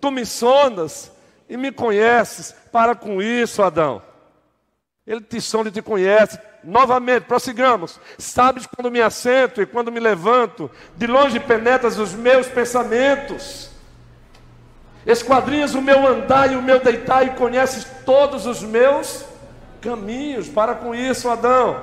tu 0.00 0.10
me 0.10 0.26
sondas 0.26 1.12
e 1.48 1.56
me 1.56 1.70
conheces. 1.70 2.52
Para 2.72 2.96
com 2.96 3.22
isso, 3.22 3.62
Adão. 3.62 4.09
Ele 5.06 5.20
te 5.20 5.40
sonda 5.40 5.68
e 5.68 5.72
te 5.72 5.82
conhece. 5.82 6.38
Novamente, 6.62 7.24
prossigamos. 7.24 7.98
Sabes 8.18 8.66
quando 8.66 8.90
me 8.90 9.00
assento 9.00 9.62
e 9.62 9.66
quando 9.66 9.90
me 9.90 9.98
levanto. 9.98 10.70
De 10.96 11.06
longe 11.06 11.40
penetras 11.40 11.98
os 11.98 12.12
meus 12.12 12.48
pensamentos. 12.48 13.70
Esquadrinhas 15.06 15.74
o 15.74 15.80
meu 15.80 16.06
andar 16.06 16.52
e 16.52 16.56
o 16.56 16.62
meu 16.62 16.78
deitar 16.78 17.26
e 17.26 17.30
conheces 17.30 17.86
todos 18.04 18.46
os 18.46 18.62
meus 18.62 19.24
caminhos. 19.80 20.48
Para 20.48 20.74
com 20.74 20.94
isso, 20.94 21.28
Adão. 21.28 21.82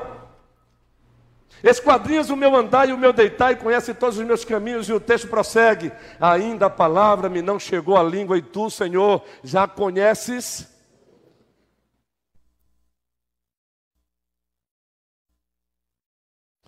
Esquadrinhas 1.64 2.30
o 2.30 2.36
meu 2.36 2.56
andar 2.56 2.88
e 2.88 2.94
o 2.94 2.98
meu 2.98 3.12
deitar 3.12 3.52
e 3.52 3.56
conhece 3.56 3.96
todos 3.96 4.20
os 4.20 4.26
meus 4.26 4.46
caminhos. 4.46 4.88
E 4.88 4.94
o 4.94 5.00
texto 5.00 5.28
prossegue: 5.28 5.92
Ainda 6.22 6.68
a 6.68 6.70
palavra 6.70 7.28
me 7.28 7.42
não 7.42 7.60
chegou 7.60 7.98
à 7.98 8.04
língua, 8.04 8.38
e 8.38 8.44
tu, 8.44 8.70
Senhor, 8.70 9.24
já 9.44 9.68
conheces 9.68 10.77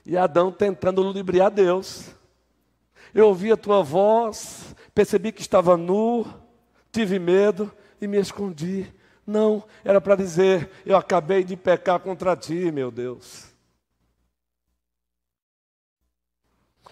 E 0.05 0.17
Adão 0.17 0.51
tentando 0.51 1.01
ludibriar 1.01 1.51
Deus. 1.51 2.09
Eu 3.13 3.27
ouvi 3.27 3.51
a 3.51 3.57
tua 3.57 3.81
voz, 3.81 4.75
percebi 4.93 5.31
que 5.31 5.41
estava 5.41 5.75
nu, 5.75 6.25
tive 6.91 7.19
medo 7.19 7.71
e 7.99 8.07
me 8.07 8.17
escondi. 8.17 8.91
Não, 9.25 9.63
era 9.83 10.01
para 10.01 10.15
dizer: 10.15 10.69
eu 10.85 10.95
acabei 10.97 11.43
de 11.43 11.55
pecar 11.55 11.99
contra 11.99 12.35
ti, 12.35 12.71
meu 12.71 12.91
Deus. 12.91 13.47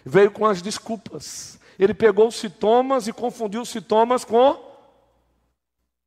Veio 0.06 0.32
com 0.32 0.46
as 0.46 0.62
desculpas. 0.62 1.60
Ele 1.78 1.94
pegou 1.94 2.28
os 2.28 2.36
sintomas 2.36 3.08
e 3.08 3.14
confundiu 3.14 3.62
os 3.62 3.70
sintomas 3.70 4.24
com 4.24 4.58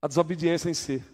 a 0.01 0.09
desobediência 0.09 0.71
em 0.71 0.75
si. 0.75 1.05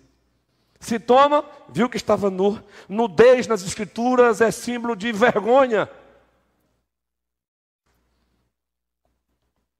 Se 0.79 0.99
toma, 0.99 1.45
viu 1.69 1.89
que 1.89 1.97
estava 1.97 2.31
nu. 2.31 2.63
Nudez 2.89 3.47
nas 3.47 3.63
escrituras 3.63 4.41
é 4.41 4.51
símbolo 4.51 4.95
de 4.95 5.13
vergonha. 5.13 5.91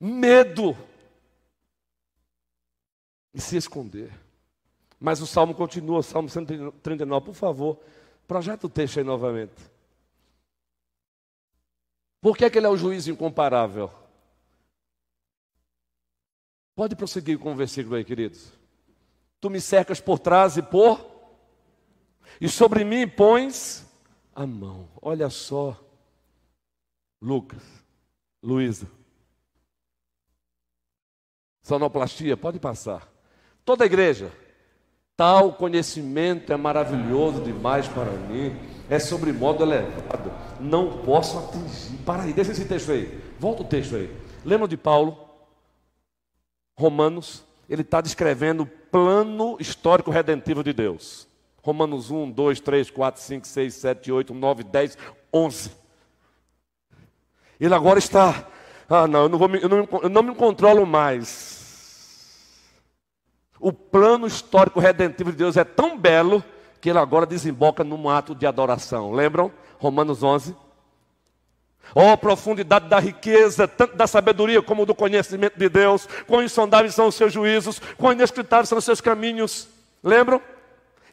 Medo. 0.01 0.77
E 3.35 3.41
se 3.41 3.57
esconder. 3.57 4.13
Mas 4.99 5.21
o 5.21 5.27
salmo 5.27 5.55
continua, 5.55 6.03
Salmo 6.03 6.29
139, 6.29 7.27
por 7.27 7.35
favor, 7.35 7.79
projeta 8.27 8.67
o 8.67 8.71
texto 8.71 8.99
aí 8.99 9.05
novamente. 9.05 9.55
Por 12.21 12.37
que, 12.37 12.45
é 12.45 12.51
que 12.51 12.59
ele 12.59 12.67
é 12.67 12.71
o 12.71 12.77
juiz 12.77 13.07
incomparável? 13.07 13.91
Pode 16.75 16.97
prosseguir 16.97 17.39
com 17.39 17.53
o 17.53 17.57
versículo 17.57 17.97
aí, 17.97 18.05
queridos. 18.05 18.53
Tu 19.47 19.51
me 19.51 19.61
cercas 19.61 20.01
por 20.01 20.19
trás 20.19 20.57
e 20.57 20.63
por, 20.63 21.07
e 22.41 22.49
sobre 22.49 22.85
mim 22.85 23.07
pões 23.07 23.87
a 24.35 24.45
mão. 24.45 24.89
Olha 25.01 25.31
só, 25.31 25.81
Lucas, 27.23 27.63
Luísa. 28.43 28.89
Sonoplastia, 31.63 32.37
pode 32.37 32.59
passar. 32.59 33.09
Toda 33.65 33.85
a 33.85 33.87
igreja. 33.87 34.33
Tal 35.17 35.53
conhecimento 35.53 36.53
é 36.53 36.57
maravilhoso 36.57 37.41
demais 37.45 37.87
para 37.87 38.11
mim, 38.11 38.53
é 38.91 38.99
sobre 38.99 39.33
modo 39.33 39.63
elevado, 39.63 40.33
não 40.59 41.05
posso 41.05 41.39
atingir. 41.39 41.99
Para 41.99 42.25
aí, 42.25 42.33
deixa 42.33 42.51
esse 42.51 42.65
texto 42.65 42.91
aí, 42.91 43.23
volta 43.39 43.63
o 43.63 43.67
texto 43.67 43.95
aí. 43.95 44.13
Lembra 44.45 44.67
de 44.67 44.77
Paulo, 44.77 45.17
Romanos, 46.77 47.45
ele 47.69 47.83
está 47.83 48.01
descrevendo 48.01 48.69
plano 48.97 49.59
histórico 49.61 50.11
redentivo 50.11 50.65
de 50.65 50.73
Deus. 50.73 51.29
Romanos 51.63 52.11
1, 52.11 52.31
2, 52.31 52.61
3, 52.61 52.91
4, 52.91 53.21
5, 53.21 53.47
6, 53.47 53.75
7, 53.75 54.11
8, 54.11 54.33
9, 54.33 54.65
10, 54.65 54.97
11. 55.31 55.71
Ele 57.61 57.75
agora 57.75 57.99
está. 57.99 58.49
Ah, 58.89 59.07
não, 59.07 59.25
eu 59.25 59.29
não, 59.29 59.39
vou, 59.39 59.55
eu 59.55 59.69
não, 59.69 59.89
eu 60.03 60.09
não 60.09 60.23
me 60.23 60.35
controlo 60.35 60.87
mais. 60.87 62.41
O 63.61 63.71
plano 63.71 64.27
histórico 64.27 64.81
redentivo 64.81 65.31
de 65.31 65.37
Deus 65.37 65.59
é 65.59 65.65
tão 65.65 65.99
belo 65.99 66.43
que 66.81 66.89
ele 66.89 66.99
agora 66.99 67.27
desemboca 67.27 67.85
num 67.85 68.09
ato 68.09 68.35
de 68.35 68.47
adoração. 68.47 69.13
Lembram? 69.13 69.53
Romanos 69.79 70.23
11. 70.23 70.57
Oh, 71.95 72.17
profundidade 72.17 72.89
da 72.89 72.99
riqueza, 72.99 73.67
tanto 73.67 73.97
da 73.97 74.07
sabedoria 74.07 74.61
como 74.61 74.85
do 74.85 74.95
conhecimento 74.95 75.59
de 75.59 75.69
Deus. 75.69 76.09
Quão 76.27 76.43
insondáveis 76.43 76.95
são 76.95 77.07
os 77.07 77.15
seus 77.15 77.33
juízos, 77.33 77.81
quão 77.97 78.13
inescrutáveis 78.13 78.69
são 78.69 78.79
os 78.79 78.85
seus 78.85 79.01
caminhos. 79.01 79.69
Lembram? 80.03 80.41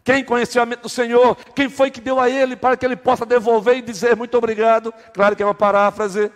Quem 0.04 0.24
conheceu 0.24 0.62
a 0.62 0.66
mente 0.66 0.82
do 0.82 0.90
Senhor? 0.90 1.38
Quem 1.56 1.70
foi 1.70 1.90
que 1.90 2.02
deu 2.02 2.20
a 2.20 2.30
ele 2.30 2.56
para 2.56 2.76
que 2.76 2.86
ele 2.86 2.96
possa 2.96 3.26
devolver 3.26 3.78
e 3.78 3.82
dizer 3.82 4.16
muito 4.16 4.38
obrigado? 4.38 4.94
Claro 5.14 5.36
que 5.36 5.42
é 5.42 5.46
uma 5.46 5.56
paráfrase. 5.56 6.30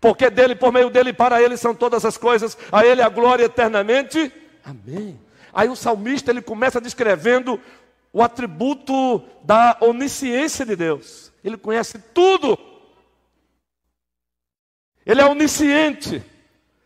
Porque 0.00 0.28
dele, 0.28 0.54
por 0.54 0.72
meio 0.72 0.90
dele, 0.90 1.12
para 1.12 1.40
ele 1.40 1.56
são 1.56 1.74
todas 1.74 2.04
as 2.04 2.18
coisas, 2.18 2.58
a 2.70 2.84
ele 2.84 3.00
a 3.00 3.08
glória 3.08 3.44
eternamente. 3.44 4.30
Amém. 4.64 5.18
Aí 5.52 5.68
o 5.68 5.76
salmista 5.76 6.30
ele 6.30 6.42
começa 6.42 6.80
descrevendo 6.80 7.58
o 8.12 8.22
atributo 8.22 9.22
da 9.42 9.76
onisciência 9.80 10.66
de 10.66 10.76
Deus. 10.76 11.32
Ele 11.42 11.56
conhece 11.56 11.98
tudo. 12.12 12.58
Ele 15.04 15.20
é 15.20 15.26
onisciente. 15.26 16.22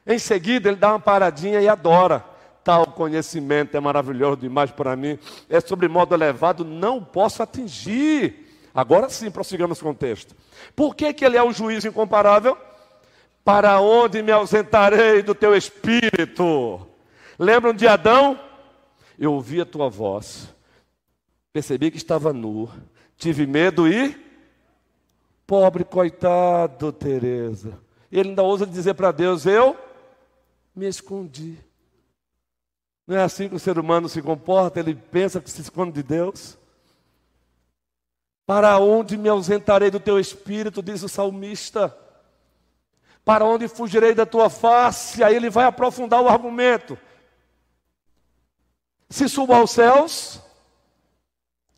Em 0.07 0.18
seguida, 0.18 0.68
ele 0.68 0.76
dá 0.76 0.92
uma 0.92 1.00
paradinha 1.00 1.61
e 1.61 1.68
adora. 1.68 2.24
Tal 2.64 2.87
conhecimento 2.87 3.76
é 3.76 3.81
maravilhoso 3.81 4.38
demais 4.38 4.70
para 4.70 4.96
mim. 4.96 5.18
É 5.48 5.61
sobre 5.61 5.88
modo 5.88 6.14
elevado, 6.14 6.64
não 6.64 7.02
posso 7.02 7.42
atingir. 7.42 8.46
Agora 8.74 9.09
sim, 9.09 9.31
prossigamos 9.31 9.81
com 9.81 9.90
o 9.90 9.94
texto. 9.94 10.35
Por 10.74 10.94
que, 10.94 11.12
que 11.12 11.24
ele 11.24 11.37
é 11.37 11.42
um 11.42 11.52
juiz 11.52 11.85
incomparável? 11.85 12.57
Para 13.44 13.81
onde 13.81 14.22
me 14.22 14.33
ausentarei 14.33 15.22
do 15.22 15.35
teu 15.35 15.57
espírito? 15.57 16.87
Lembram 17.38 17.72
de 17.72 17.87
Adão? 17.87 18.38
Eu 19.18 19.33
ouvi 19.33 19.61
a 19.61 19.66
tua 19.66 19.88
voz, 19.88 20.54
percebi 21.52 21.90
que 21.90 21.96
estava 21.96 22.33
nu, 22.33 22.70
tive 23.16 23.46
medo 23.46 23.88
e. 23.88 24.16
Pobre 25.44 25.83
coitado, 25.83 26.92
Teresa. 26.92 27.88
Ele 28.11 28.31
ainda 28.31 28.42
ousa 28.42 28.66
dizer 28.66 28.94
para 28.94 29.12
Deus: 29.12 29.47
Eu 29.47 29.77
me 30.75 30.87
escondi. 30.87 31.59
Não 33.07 33.16
é 33.16 33.23
assim 33.23 33.49
que 33.49 33.55
o 33.55 33.59
ser 33.59 33.79
humano 33.79 34.09
se 34.09 34.21
comporta? 34.21 34.79
Ele 34.79 34.94
pensa 34.94 35.40
que 35.40 35.51
se 35.51 35.62
esconde 35.62 35.92
de 35.92 36.03
Deus. 36.03 36.59
Para 38.47 38.79
onde 38.79 39.16
me 39.16 39.29
ausentarei 39.29 39.90
do 39.90 40.01
teu 40.01 40.18
espírito, 40.18 40.83
diz 40.83 41.03
o 41.03 41.09
salmista. 41.09 41.94
Para 43.25 43.44
onde 43.44 43.68
fugirei 43.68 44.14
da 44.14 44.25
tua 44.25 44.49
face? 44.49 45.23
Aí 45.23 45.35
ele 45.37 45.51
vai 45.51 45.66
aprofundar 45.66 46.23
o 46.23 46.29
argumento. 46.29 46.99
Se 49.11 49.29
subo 49.29 49.53
aos 49.55 49.71
céus, 49.71 50.40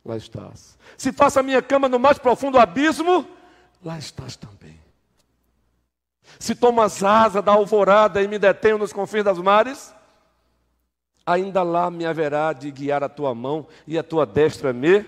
lá 0.05 0.17
estás. 0.17 0.77
Se 0.97 1.13
faço 1.13 1.39
a 1.39 1.43
minha 1.43 1.63
cama 1.63 1.89
no 1.89 1.99
mais 1.99 2.19
profundo 2.19 2.59
abismo, 2.59 3.27
lá 3.85 3.99
estás 3.99 4.37
também. 4.37 4.60
Se 6.41 6.55
tomo 6.55 6.81
as 6.81 7.03
asas 7.05 7.45
da 7.45 7.53
alvorada 7.53 8.23
e 8.23 8.27
me 8.27 8.39
detenho 8.39 8.79
nos 8.79 8.95
confins 8.95 9.23
das 9.23 9.39
mares, 9.39 9.95
ainda 11.25 11.63
lá 11.63 11.91
me 11.91 12.07
haverá 12.07 12.55
de 12.55 12.71
guiar 12.71 13.05
a 13.05 13.11
tua 13.11 13.35
mão 13.35 13.69
e 13.87 13.99
a 13.99 14.03
tua 14.03 14.25
destra 14.25 14.73
me. 14.73 15.05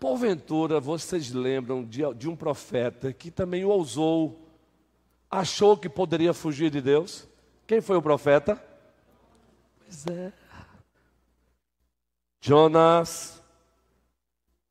Porventura, 0.00 0.80
vocês 0.80 1.30
lembram 1.30 1.84
de, 1.84 2.00
de 2.14 2.26
um 2.26 2.34
profeta 2.34 3.12
que 3.12 3.30
também 3.30 3.62
ousou 3.62 4.48
achou 5.30 5.76
que 5.76 5.88
poderia 5.88 6.32
fugir 6.32 6.70
de 6.70 6.80
Deus? 6.80 7.28
Quem 7.66 7.82
foi 7.82 7.98
o 7.98 8.02
profeta? 8.02 8.56
Pois 9.80 10.06
é. 10.06 10.32
Jonas, 12.40 13.42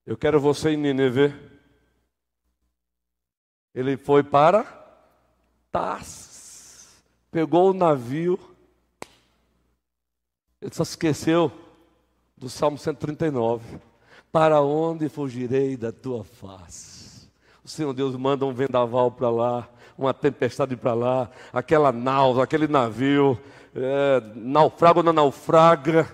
eu 0.07 0.17
quero 0.17 0.39
você 0.39 0.71
em 0.71 0.77
Nínive. 0.77 1.35
Ele 3.75 3.95
foi 3.95 4.23
para 4.23 4.78
Tarsis, 5.71 7.03
pegou 7.31 7.71
o 7.71 7.73
navio. 7.73 8.39
Ele 10.61 10.73
só 10.73 10.83
esqueceu 10.83 11.51
do 12.37 12.49
Salmo 12.49 12.77
139. 12.77 13.79
Para 14.31 14.61
onde 14.61 15.09
fugirei 15.09 15.75
da 15.75 15.91
tua 15.91 16.23
face? 16.23 17.29
O 17.63 17.67
Senhor 17.67 17.93
Deus 17.93 18.15
manda 18.15 18.45
um 18.45 18.53
vendaval 18.53 19.11
para 19.11 19.29
lá 19.29 19.69
uma 19.99 20.13
tempestade 20.13 20.77
para 20.77 20.93
lá, 20.93 21.29
aquela 21.51 21.91
nau, 21.91 22.41
aquele 22.41 22.69
navio, 22.69 23.37
é, 23.75 24.21
naufraga 24.33 25.03
não 25.03 25.11
naufraga, 25.11 26.09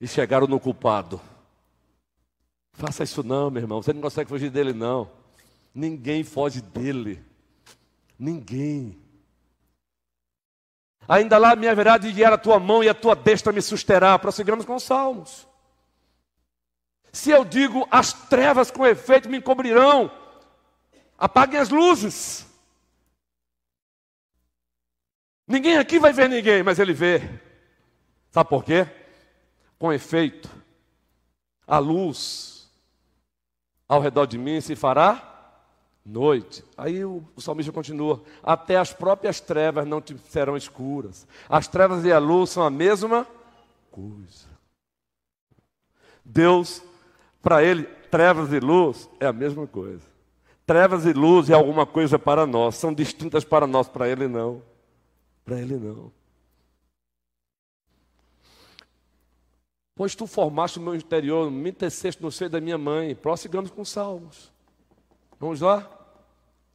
e 0.00 0.08
chegaram 0.08 0.48
no 0.48 0.58
culpado. 0.58 1.20
Faça 2.72 3.04
isso 3.04 3.22
não, 3.22 3.48
meu 3.48 3.62
irmão, 3.62 3.80
você 3.80 3.92
não 3.92 4.00
consegue 4.00 4.28
fugir 4.28 4.50
dele 4.50 4.72
não. 4.72 5.08
Ninguém 5.72 6.24
foge 6.24 6.60
dele. 6.60 7.22
Ninguém. 8.22 8.96
Ainda 11.08 11.38
lá 11.38 11.56
me 11.56 11.66
haverá 11.66 11.98
de 11.98 12.12
guiar 12.12 12.32
a 12.32 12.38
tua 12.38 12.60
mão 12.60 12.84
e 12.84 12.88
a 12.88 12.94
tua 12.94 13.16
destra 13.16 13.52
me 13.52 13.60
susterá. 13.60 14.16
Prosseguimos 14.16 14.64
com 14.64 14.76
os 14.76 14.84
salmos. 14.84 15.48
Se 17.12 17.30
eu 17.30 17.44
digo, 17.44 17.88
as 17.90 18.12
trevas 18.12 18.70
com 18.70 18.86
efeito 18.86 19.28
me 19.28 19.38
encobrirão, 19.38 20.08
Apaguem 21.18 21.60
as 21.60 21.68
luzes. 21.68 22.44
Ninguém 25.46 25.78
aqui 25.78 26.00
vai 26.00 26.12
ver 26.12 26.28
ninguém, 26.28 26.64
mas 26.64 26.80
ele 26.80 26.92
vê. 26.92 27.20
Sabe 28.28 28.50
por 28.50 28.64
quê? 28.64 28.88
Com 29.78 29.92
efeito, 29.92 30.50
a 31.64 31.78
luz 31.78 32.68
ao 33.88 34.00
redor 34.00 34.26
de 34.26 34.36
mim 34.36 34.60
se 34.60 34.74
fará 34.74 35.31
noite. 36.04 36.64
Aí 36.76 37.04
o, 37.04 37.22
o 37.36 37.40
salmista 37.40 37.72
continua: 37.72 38.22
até 38.42 38.76
as 38.76 38.92
próprias 38.92 39.40
trevas 39.40 39.86
não 39.86 40.00
te 40.00 40.16
serão 40.28 40.56
escuras. 40.56 41.26
As 41.48 41.68
trevas 41.68 42.04
e 42.04 42.12
a 42.12 42.18
luz 42.18 42.50
são 42.50 42.62
a 42.62 42.70
mesma 42.70 43.26
coisa. 43.90 44.50
Deus, 46.24 46.82
para 47.42 47.62
ele, 47.62 47.84
trevas 48.10 48.52
e 48.52 48.60
luz 48.60 49.08
é 49.18 49.26
a 49.26 49.32
mesma 49.32 49.66
coisa. 49.66 50.12
Trevas 50.64 51.04
e 51.04 51.12
luz 51.12 51.50
é 51.50 51.54
alguma 51.54 51.84
coisa 51.84 52.18
para 52.18 52.46
nós, 52.46 52.76
são 52.76 52.94
distintas 52.94 53.44
para 53.44 53.66
nós, 53.66 53.88
para 53.88 54.08
ele 54.08 54.28
não. 54.28 54.62
Para 55.44 55.60
ele 55.60 55.76
não. 55.76 56.12
Pois 59.94 60.14
tu 60.14 60.26
formaste 60.26 60.78
o 60.78 60.82
meu 60.82 60.94
interior, 60.94 61.50
me 61.50 61.72
teceste 61.72 62.22
no 62.22 62.30
seio 62.30 62.48
da 62.48 62.60
minha 62.60 62.78
mãe. 62.78 63.14
Prossigamos 63.14 63.70
com 63.70 63.84
salmos. 63.84 64.51
Vamos 65.42 65.60
lá? 65.60 65.90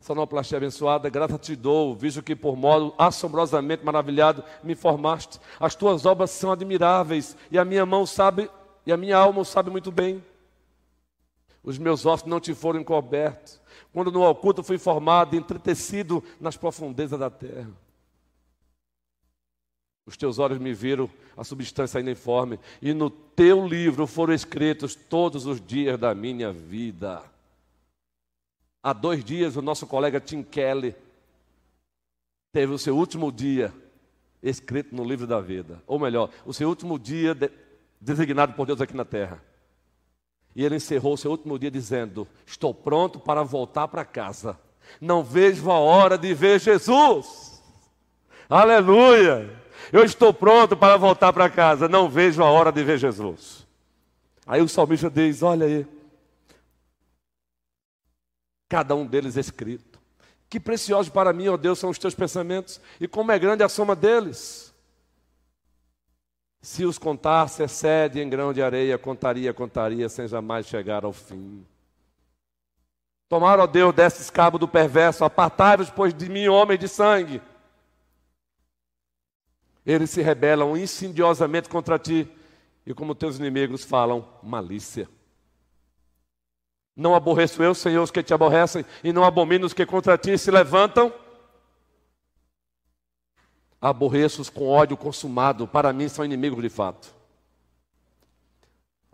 Sonoplastia 0.01 0.57
abençoada, 0.57 1.09
graça 1.09 1.37
te 1.37 1.55
dou, 1.55 1.95
visto 1.95 2.21
que 2.21 2.35
por 2.35 2.57
modo 2.57 2.93
assombrosamente 2.97 3.85
maravilhado 3.85 4.43
me 4.61 4.75
formaste. 4.75 5.39
As 5.57 5.73
tuas 5.73 6.05
obras 6.05 6.31
são 6.31 6.51
admiráveis, 6.51 7.37
e 7.49 7.57
a 7.57 7.63
minha 7.63 7.85
mão 7.85 8.05
sabe, 8.05 8.51
e 8.85 8.91
a 8.91 8.97
minha 8.97 9.15
alma 9.15 9.45
sabe 9.45 9.71
muito 9.71 9.89
bem. 9.89 10.21
Os 11.63 11.77
meus 11.77 12.05
ossos 12.05 12.27
não 12.27 12.41
te 12.41 12.53
foram 12.53 12.81
encobertos 12.81 13.57
quando 13.93 14.11
no 14.11 14.21
oculto 14.21 14.61
fui 14.61 14.77
formado, 14.77 15.37
entretecido 15.37 16.21
nas 16.37 16.57
profundezas 16.57 17.17
da 17.17 17.29
terra. 17.29 17.71
Os 20.05 20.17
teus 20.17 20.39
olhos 20.39 20.59
me 20.59 20.73
viram 20.73 21.09
a 21.37 21.43
substância 21.45 21.99
ainda 21.99 22.11
informe, 22.11 22.59
e 22.81 22.93
no 22.93 23.09
teu 23.09 23.65
livro 23.65 24.05
foram 24.05 24.33
escritos 24.33 24.93
todos 24.93 25.45
os 25.45 25.65
dias 25.65 25.97
da 25.97 26.13
minha 26.13 26.51
vida. 26.51 27.23
Há 28.87 28.93
dois 28.93 29.21
dias, 29.21 29.57
o 29.57 29.61
nosso 29.61 29.85
colega 29.85 30.17
Tim 30.17 30.41
Kelly 30.41 30.95
teve 32.53 32.71
o 32.71 32.77
seu 32.77 32.95
último 32.95 33.33
dia 33.33 33.73
escrito 34.41 34.95
no 34.95 35.03
livro 35.03 35.27
da 35.27 35.41
vida. 35.41 35.83
Ou 35.85 35.99
melhor, 35.99 36.29
o 36.45 36.53
seu 36.53 36.69
último 36.69 36.97
dia 36.97 37.35
de, 37.35 37.51
designado 37.99 38.53
por 38.53 38.65
Deus 38.65 38.79
aqui 38.79 38.95
na 38.95 39.03
terra. 39.03 39.43
E 40.55 40.63
ele 40.63 40.77
encerrou 40.77 41.15
o 41.15 41.17
seu 41.17 41.31
último 41.31 41.59
dia 41.59 41.69
dizendo: 41.69 42.25
Estou 42.45 42.73
pronto 42.73 43.19
para 43.19 43.43
voltar 43.43 43.89
para 43.89 44.05
casa. 44.05 44.57
Não 45.01 45.21
vejo 45.21 45.69
a 45.69 45.77
hora 45.77 46.17
de 46.17 46.33
ver 46.33 46.57
Jesus. 46.57 47.61
Aleluia! 48.49 49.53
Eu 49.91 50.05
estou 50.05 50.33
pronto 50.33 50.77
para 50.77 50.95
voltar 50.95 51.33
para 51.33 51.49
casa. 51.49 51.89
Não 51.89 52.07
vejo 52.07 52.41
a 52.41 52.49
hora 52.49 52.71
de 52.71 52.85
ver 52.85 52.97
Jesus. 52.97 53.67
Aí 54.45 54.61
o 54.61 54.69
salmista 54.69 55.09
diz: 55.09 55.43
Olha 55.43 55.65
aí. 55.65 55.96
Cada 58.69 58.95
um 58.95 59.05
deles 59.05 59.35
escrito. 59.37 59.99
Que 60.49 60.59
preciosos 60.59 61.09
para 61.09 61.33
mim, 61.33 61.47
ó 61.49 61.57
Deus, 61.57 61.79
são 61.79 61.89
os 61.89 61.97
teus 61.97 62.15
pensamentos. 62.15 62.79
E 62.99 63.07
como 63.07 63.31
é 63.31 63.39
grande 63.39 63.63
a 63.63 63.69
soma 63.69 63.95
deles. 63.95 64.73
Se 66.61 66.85
os 66.85 66.97
contasse, 66.97 67.63
excede 67.63 68.19
em 68.19 68.29
grão 68.29 68.51
de 68.51 68.61
areia, 68.61 68.97
contaria, 68.97 69.53
contaria, 69.53 70.09
sem 70.09 70.27
jamais 70.27 70.65
chegar 70.65 71.05
ao 71.05 71.13
fim. 71.13 71.65
Tomar, 73.29 73.59
ó 73.59 73.67
Deus, 73.67 73.93
desses 73.93 74.29
cabo 74.29 74.57
do 74.57 74.67
perverso, 74.67 75.23
apartai-vos, 75.23 75.89
pois, 75.89 76.13
de 76.13 76.29
mim, 76.29 76.47
homem 76.47 76.77
de 76.77 76.87
sangue. 76.87 77.41
Eles 79.85 80.09
se 80.09 80.21
rebelam 80.21 80.77
insidiosamente 80.77 81.69
contra 81.69 81.99
ti, 81.99 82.29
e 82.85 82.93
como 82.93 83.15
teus 83.15 83.37
inimigos 83.37 83.83
falam, 83.83 84.27
malícia. 84.41 85.09
Não 86.97 87.13
aborreço 87.13 87.61
eu, 87.61 87.75
Senhor, 87.75 88.01
os 88.01 88.09
que 88.09 88.23
te 88.23 88.33
aborrecem, 88.33 88.83
e 89.03 89.13
não 89.13 89.23
abomino 89.23 89.67
os 89.67 89.73
que 89.73 89.85
contra 89.85 90.17
ti 90.17 90.35
se 90.35 90.49
levantam. 90.49 91.13
Aborreço-os 93.79 94.49
com 94.49 94.67
ódio 94.67 94.97
consumado, 94.97 95.67
para 95.67 95.93
mim 95.93 96.09
são 96.09 96.25
inimigos 96.25 96.59
de 96.59 96.69
fato. 96.69 97.13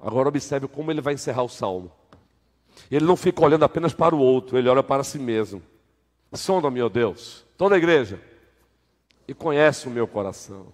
Agora 0.02 0.30
observe 0.30 0.66
como 0.66 0.92
ele 0.92 1.02
vai 1.02 1.16
encerrar 1.16 1.44
o 1.44 1.50
salmo. 1.50 1.92
Ele 2.90 3.06
não 3.06 3.18
fica 3.18 3.44
olhando 3.44 3.66
apenas 3.66 3.94
para 3.94 4.16
o 4.16 4.20
outro, 4.20 4.58
ele 4.58 4.70
olha 4.70 4.82
para 4.82 5.04
si 5.04 5.20
mesmo. 5.20 5.62
Sonda, 6.32 6.72
meu 6.72 6.90
Deus, 6.90 7.46
toda 7.58 7.76
a 7.76 7.78
igreja, 7.78 8.20
e 9.28 9.34
conhece 9.34 9.88
o 9.88 9.92
meu 9.92 10.08
coração. 10.08 10.68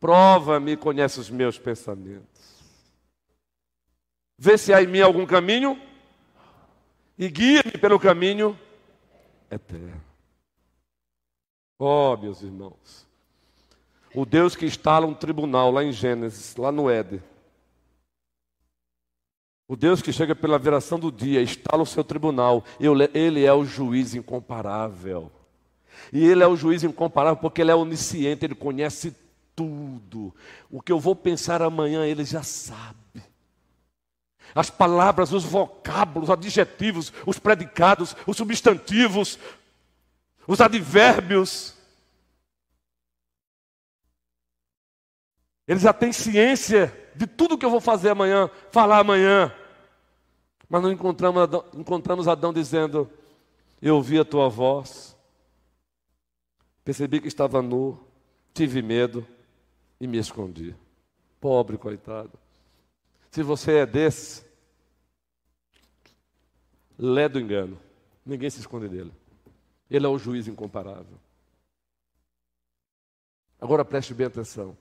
Prova-me 0.00 0.72
e 0.72 0.76
conhece 0.76 1.20
os 1.20 1.30
meus 1.30 1.56
pensamentos. 1.56 2.26
Vê 4.36 4.58
se 4.58 4.74
há 4.74 4.82
em 4.82 4.88
mim 4.88 5.00
algum 5.00 5.24
caminho 5.24 5.80
e 7.18 7.28
guia-me 7.28 7.72
pelo 7.72 7.98
caminho 7.98 8.58
eterno. 9.50 10.00
Oh, 11.78 12.16
meus 12.16 12.42
irmãos, 12.42 13.06
o 14.14 14.24
Deus 14.24 14.54
que 14.54 14.66
instala 14.66 15.06
um 15.06 15.14
tribunal 15.14 15.70
lá 15.70 15.82
em 15.82 15.92
Gênesis, 15.92 16.56
lá 16.56 16.70
no 16.70 16.88
Éden. 16.88 17.22
O 19.66 19.76
Deus 19.76 20.00
que 20.00 20.12
chega 20.12 20.34
pela 20.34 20.58
viração 20.58 20.98
do 20.98 21.12
dia, 21.12 21.42
instala 21.42 21.82
o 21.82 21.86
seu 21.86 22.02
tribunal. 22.02 22.64
Ele 23.12 23.44
é 23.44 23.52
o 23.52 23.64
juiz 23.64 24.14
incomparável. 24.14 25.30
E 26.10 26.24
ele 26.24 26.42
é 26.42 26.46
o 26.46 26.56
juiz 26.56 26.82
incomparável 26.82 27.36
porque 27.36 27.60
ele 27.60 27.70
é 27.70 27.74
onisciente, 27.74 28.46
ele 28.46 28.54
conhece 28.54 29.14
tudo. 29.54 30.34
O 30.70 30.80
que 30.80 30.90
eu 30.90 30.98
vou 30.98 31.14
pensar 31.14 31.60
amanhã, 31.60 32.06
ele 32.06 32.24
já 32.24 32.42
sabe 32.42 32.96
as 34.54 34.70
palavras, 34.70 35.32
os 35.32 35.44
vocábulos, 35.44 36.28
os 36.28 36.32
adjetivos, 36.32 37.12
os 37.26 37.38
predicados, 37.38 38.16
os 38.26 38.36
substantivos, 38.36 39.38
os 40.46 40.60
advérbios. 40.60 41.74
Ele 45.66 45.78
já 45.78 45.92
tem 45.92 46.12
ciência 46.12 46.92
de 47.14 47.26
tudo 47.26 47.58
que 47.58 47.66
eu 47.66 47.70
vou 47.70 47.80
fazer 47.80 48.10
amanhã, 48.10 48.50
falar 48.70 49.00
amanhã. 49.00 49.52
Mas 50.68 50.82
não 50.82 50.90
encontramos 50.90 51.42
Adão, 51.42 51.64
encontramos 51.74 52.28
Adão 52.28 52.52
dizendo: 52.52 53.10
Eu 53.80 53.96
ouvi 53.96 54.18
a 54.18 54.24
tua 54.24 54.48
voz, 54.48 55.16
percebi 56.84 57.20
que 57.20 57.28
estava 57.28 57.60
nu, 57.60 57.98
tive 58.54 58.82
medo 58.82 59.26
e 60.00 60.06
me 60.06 60.18
escondi. 60.18 60.74
Pobre 61.40 61.76
coitado. 61.76 62.32
Se 63.30 63.42
você 63.42 63.78
é 63.78 63.86
desse, 63.86 64.48
lé 66.98 67.28
do 67.28 67.38
engano. 67.38 67.78
Ninguém 68.26 68.50
se 68.50 68.60
esconde 68.60 68.88
dele. 68.88 69.12
Ele 69.88 70.04
é 70.04 70.08
o 70.08 70.18
juiz 70.18 70.48
incomparável. 70.48 71.18
Agora 73.60 73.84
preste 73.84 74.12
bem 74.12 74.26
atenção. 74.26 74.76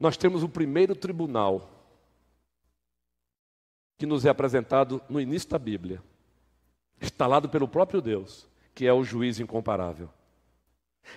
Nós 0.00 0.16
temos 0.16 0.42
o 0.42 0.48
primeiro 0.48 0.96
tribunal 0.96 1.70
que 3.96 4.06
nos 4.06 4.24
é 4.24 4.28
apresentado 4.28 5.00
no 5.08 5.20
início 5.20 5.48
da 5.48 5.58
Bíblia, 5.58 6.02
instalado 7.00 7.48
pelo 7.48 7.68
próprio 7.68 8.02
Deus, 8.02 8.48
que 8.74 8.86
é 8.86 8.92
o 8.92 9.04
juiz 9.04 9.38
incomparável. 9.38 10.10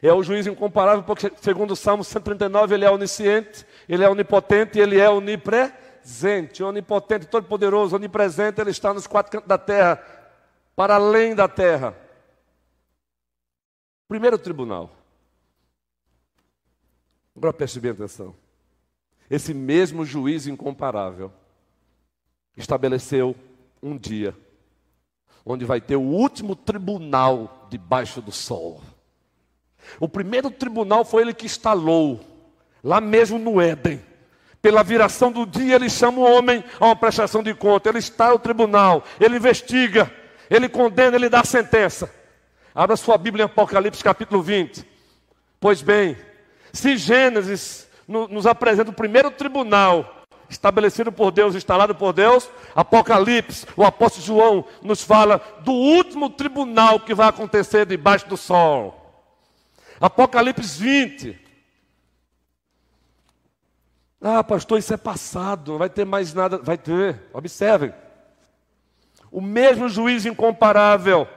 É 0.01 0.13
o 0.13 0.21
juiz 0.21 0.45
incomparável 0.45 1.03
porque, 1.03 1.31
segundo 1.41 1.71
o 1.71 1.75
Salmo 1.75 2.03
139, 2.03 2.75
ele 2.75 2.85
é 2.85 2.91
onisciente, 2.91 3.65
ele 3.87 4.03
é 4.03 4.09
onipotente 4.09 4.79
ele 4.79 4.99
é 4.99 5.09
onipresente, 5.09 6.63
onipotente, 6.63 7.25
todo-poderoso, 7.27 7.95
onipresente, 7.95 8.61
ele 8.61 8.71
está 8.71 8.93
nos 8.93 9.07
quatro 9.07 9.31
cantos 9.31 9.47
da 9.47 9.57
terra, 9.57 10.01
para 10.75 10.95
além 10.95 11.33
da 11.33 11.47
terra. 11.47 11.95
Primeiro 14.07 14.37
tribunal. 14.37 14.91
Agora 17.35 17.53
preste 17.53 17.79
bem 17.79 17.91
atenção. 17.91 18.35
Esse 19.29 19.53
mesmo 19.53 20.05
juiz 20.05 20.47
incomparável 20.47 21.31
estabeleceu 22.55 23.35
um 23.81 23.97
dia 23.97 24.35
onde 25.49 25.63
vai 25.63 25.79
ter 25.79 25.95
o 25.95 26.01
último 26.01 26.57
tribunal 26.57 27.67
debaixo 27.69 28.21
do 28.21 28.33
sol. 28.33 28.81
O 29.99 30.07
primeiro 30.07 30.49
tribunal 30.49 31.03
foi 31.05 31.23
ele 31.23 31.33
que 31.33 31.45
instalou, 31.45 32.19
lá 32.83 32.99
mesmo 33.01 33.37
no 33.39 33.61
Éden. 33.61 34.01
Pela 34.61 34.83
viração 34.83 35.31
do 35.31 35.45
dia, 35.45 35.75
ele 35.75 35.89
chama 35.89 36.19
o 36.19 36.23
homem 36.23 36.63
a 36.79 36.85
uma 36.85 36.95
prestação 36.95 37.41
de 37.43 37.53
conta. 37.53 37.89
Ele 37.89 37.99
está 37.99 38.31
no 38.31 38.39
tribunal, 38.39 39.03
ele 39.19 39.37
investiga, 39.37 40.11
ele 40.49 40.67
condena, 40.67 41.15
ele 41.15 41.29
dá 41.29 41.41
a 41.41 41.45
sentença. 41.45 42.11
Abra 42.73 42.95
sua 42.95 43.17
Bíblia 43.17 43.43
em 43.43 43.45
Apocalipse 43.45 44.03
capítulo 44.03 44.41
20. 44.41 44.85
Pois 45.59 45.81
bem, 45.81 46.17
se 46.71 46.97
Gênesis 46.97 47.87
nos 48.07 48.45
apresenta 48.45 48.91
o 48.91 48.93
primeiro 48.93 49.31
tribunal 49.31 50.17
estabelecido 50.49 51.11
por 51.11 51.31
Deus, 51.31 51.55
instalado 51.55 51.93
por 51.93 52.13
Deus, 52.13 52.49
Apocalipse, 52.75 53.65
o 53.75 53.83
apóstolo 53.83 54.25
João 54.25 54.65
nos 54.81 55.03
fala 55.03 55.41
do 55.61 55.71
último 55.71 56.29
tribunal 56.29 56.99
que 56.99 57.13
vai 57.13 57.27
acontecer 57.27 57.85
debaixo 57.85 58.27
do 58.27 58.37
sol. 58.37 59.06
Apocalipse 59.99 60.79
20. 60.79 61.39
Ah, 64.21 64.43
pastor, 64.43 64.79
isso 64.79 64.93
é 64.93 64.97
passado, 64.97 65.71
não 65.71 65.79
vai 65.79 65.89
ter 65.89 66.05
mais 66.05 66.33
nada. 66.33 66.57
Vai 66.57 66.77
ter, 66.77 67.21
observem. 67.33 67.93
O 69.31 69.41
mesmo 69.41 69.89
juiz 69.89 70.25
incomparável. 70.25 71.27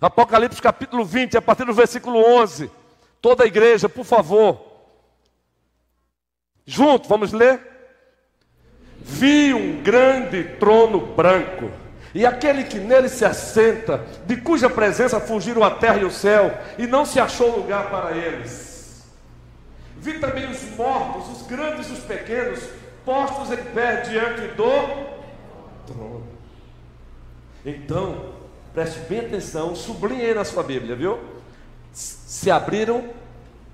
Apocalipse 0.00 0.60
capítulo 0.60 1.04
20, 1.04 1.36
a 1.36 1.42
partir 1.42 1.64
do 1.64 1.74
versículo 1.74 2.18
11. 2.18 2.70
Toda 3.20 3.44
a 3.44 3.46
igreja, 3.46 3.88
por 3.88 4.04
favor. 4.04 4.72
Junto, 6.66 7.08
vamos 7.08 7.32
ler? 7.32 7.60
Vi 9.00 9.52
um 9.52 9.82
grande 9.82 10.44
trono 10.58 11.14
branco 11.14 11.70
e 12.14 12.26
aquele 12.26 12.64
que 12.64 12.78
nele 12.78 13.08
se 13.08 13.24
assenta, 13.24 14.04
de 14.26 14.36
cuja 14.36 14.68
presença 14.68 15.18
fugiram 15.18 15.62
a 15.64 15.70
terra 15.70 15.98
e 15.98 16.04
o 16.04 16.10
céu, 16.10 16.56
e 16.78 16.86
não 16.86 17.06
se 17.06 17.18
achou 17.18 17.56
lugar 17.56 17.90
para 17.90 18.16
eles. 18.16 19.04
Vi 19.96 20.18
também 20.18 20.50
os 20.50 20.62
mortos, 20.76 21.40
os 21.40 21.46
grandes 21.46 21.88
e 21.88 21.92
os 21.92 22.00
pequenos, 22.00 22.60
postos 23.04 23.50
em 23.52 23.62
pé 23.72 24.02
diante 24.02 24.48
do 24.48 24.54
trono. 25.86 26.26
Então, 27.64 28.34
preste 28.74 28.98
bem 29.08 29.20
atenção, 29.20 29.74
sublinhe 29.74 30.22
aí 30.22 30.34
na 30.34 30.44
sua 30.44 30.62
Bíblia, 30.62 30.96
viu? 30.96 31.18
Se 31.92 32.50
abriram 32.50 33.10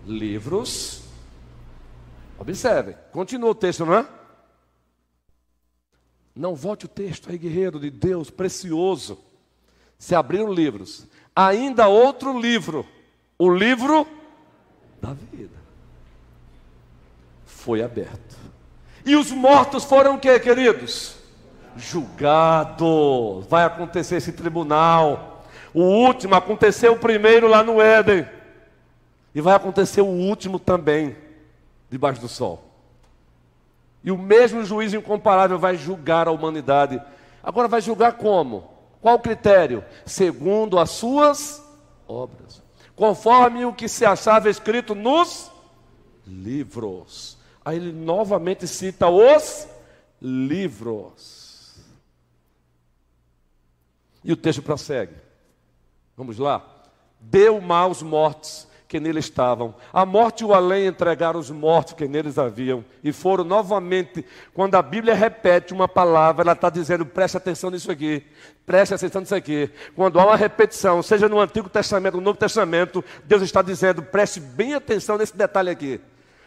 livros. 0.06 1.02
Observe, 2.38 2.94
continua 3.10 3.50
o 3.50 3.54
texto, 3.54 3.84
não 3.84 3.94
é? 3.94 4.17
Não 6.38 6.54
volte 6.54 6.84
o 6.84 6.88
texto 6.88 7.28
aí, 7.28 7.36
guerreiro 7.36 7.80
de 7.80 7.90
Deus, 7.90 8.30
precioso. 8.30 9.18
Se 9.98 10.14
abriram 10.14 10.52
livros. 10.52 11.04
Ainda 11.34 11.88
outro 11.88 12.38
livro, 12.38 12.86
o 13.36 13.52
livro 13.52 14.06
da 15.02 15.12
vida. 15.14 15.56
Foi 17.44 17.82
aberto. 17.82 18.36
E 19.04 19.16
os 19.16 19.32
mortos 19.32 19.82
foram 19.82 20.14
o 20.14 20.20
que, 20.20 20.38
queridos? 20.38 21.16
Julgados. 21.76 23.44
Vai 23.48 23.64
acontecer 23.64 24.14
esse 24.16 24.30
tribunal. 24.30 25.44
O 25.74 25.82
último 25.82 26.36
aconteceu 26.36 26.92
o 26.92 27.00
primeiro 27.00 27.48
lá 27.48 27.64
no 27.64 27.80
Éden. 27.80 28.24
E 29.34 29.40
vai 29.40 29.56
acontecer 29.56 30.02
o 30.02 30.06
último 30.06 30.60
também, 30.60 31.16
debaixo 31.90 32.20
do 32.20 32.28
sol. 32.28 32.67
E 34.02 34.10
o 34.10 34.18
mesmo 34.18 34.64
juiz 34.64 34.94
incomparável 34.94 35.58
vai 35.58 35.76
julgar 35.76 36.28
a 36.28 36.30
humanidade. 36.30 37.02
Agora 37.42 37.68
vai 37.68 37.80
julgar 37.80 38.12
como? 38.12 38.70
Qual 39.00 39.18
critério? 39.18 39.84
Segundo 40.06 40.78
as 40.78 40.90
suas 40.90 41.62
obras. 42.06 42.62
Conforme 42.94 43.64
o 43.64 43.72
que 43.72 43.88
se 43.88 44.04
achava 44.04 44.48
escrito 44.48 44.94
nos 44.94 45.50
livros. 46.26 47.38
Aí 47.64 47.76
ele 47.76 47.92
novamente 47.92 48.66
cita 48.66 49.08
os 49.08 49.68
livros. 50.20 51.76
E 54.22 54.32
o 54.32 54.36
texto 54.36 54.62
prossegue. 54.62 55.14
Vamos 56.16 56.38
lá. 56.38 56.64
Deu 57.20 57.60
mal 57.60 57.88
aos 57.88 58.02
mortos 58.02 58.67
que 58.88 58.98
nele 58.98 59.18
estavam. 59.18 59.74
A 59.92 60.06
morte 60.06 60.40
e 60.40 60.44
o 60.46 60.54
além 60.54 60.86
entregaram 60.86 61.38
os 61.38 61.50
mortos 61.50 61.92
que 61.92 62.08
neles 62.08 62.38
haviam. 62.38 62.82
E 63.04 63.12
foram 63.12 63.44
novamente, 63.44 64.24
quando 64.54 64.74
a 64.76 64.82
Bíblia 64.82 65.14
repete 65.14 65.74
uma 65.74 65.86
palavra, 65.86 66.42
ela 66.42 66.52
está 66.52 66.70
dizendo: 66.70 67.04
preste 67.04 67.36
atenção 67.36 67.70
nisso 67.70 67.90
aqui, 67.90 68.24
preste 68.64 68.94
atenção 68.94 69.20
nisso 69.20 69.34
aqui. 69.34 69.70
Quando 69.94 70.18
há 70.18 70.24
uma 70.24 70.36
repetição, 70.36 71.02
seja 71.02 71.28
no 71.28 71.38
Antigo 71.38 71.68
Testamento 71.68 72.14
ou 72.14 72.20
no 72.20 72.24
Novo 72.24 72.38
Testamento, 72.38 73.04
Deus 73.24 73.42
está 73.42 73.60
dizendo: 73.60 74.02
preste 74.02 74.40
bem 74.40 74.74
atenção 74.74 75.18
nesse 75.18 75.36
detalhe 75.36 75.68
aqui. 75.68 76.00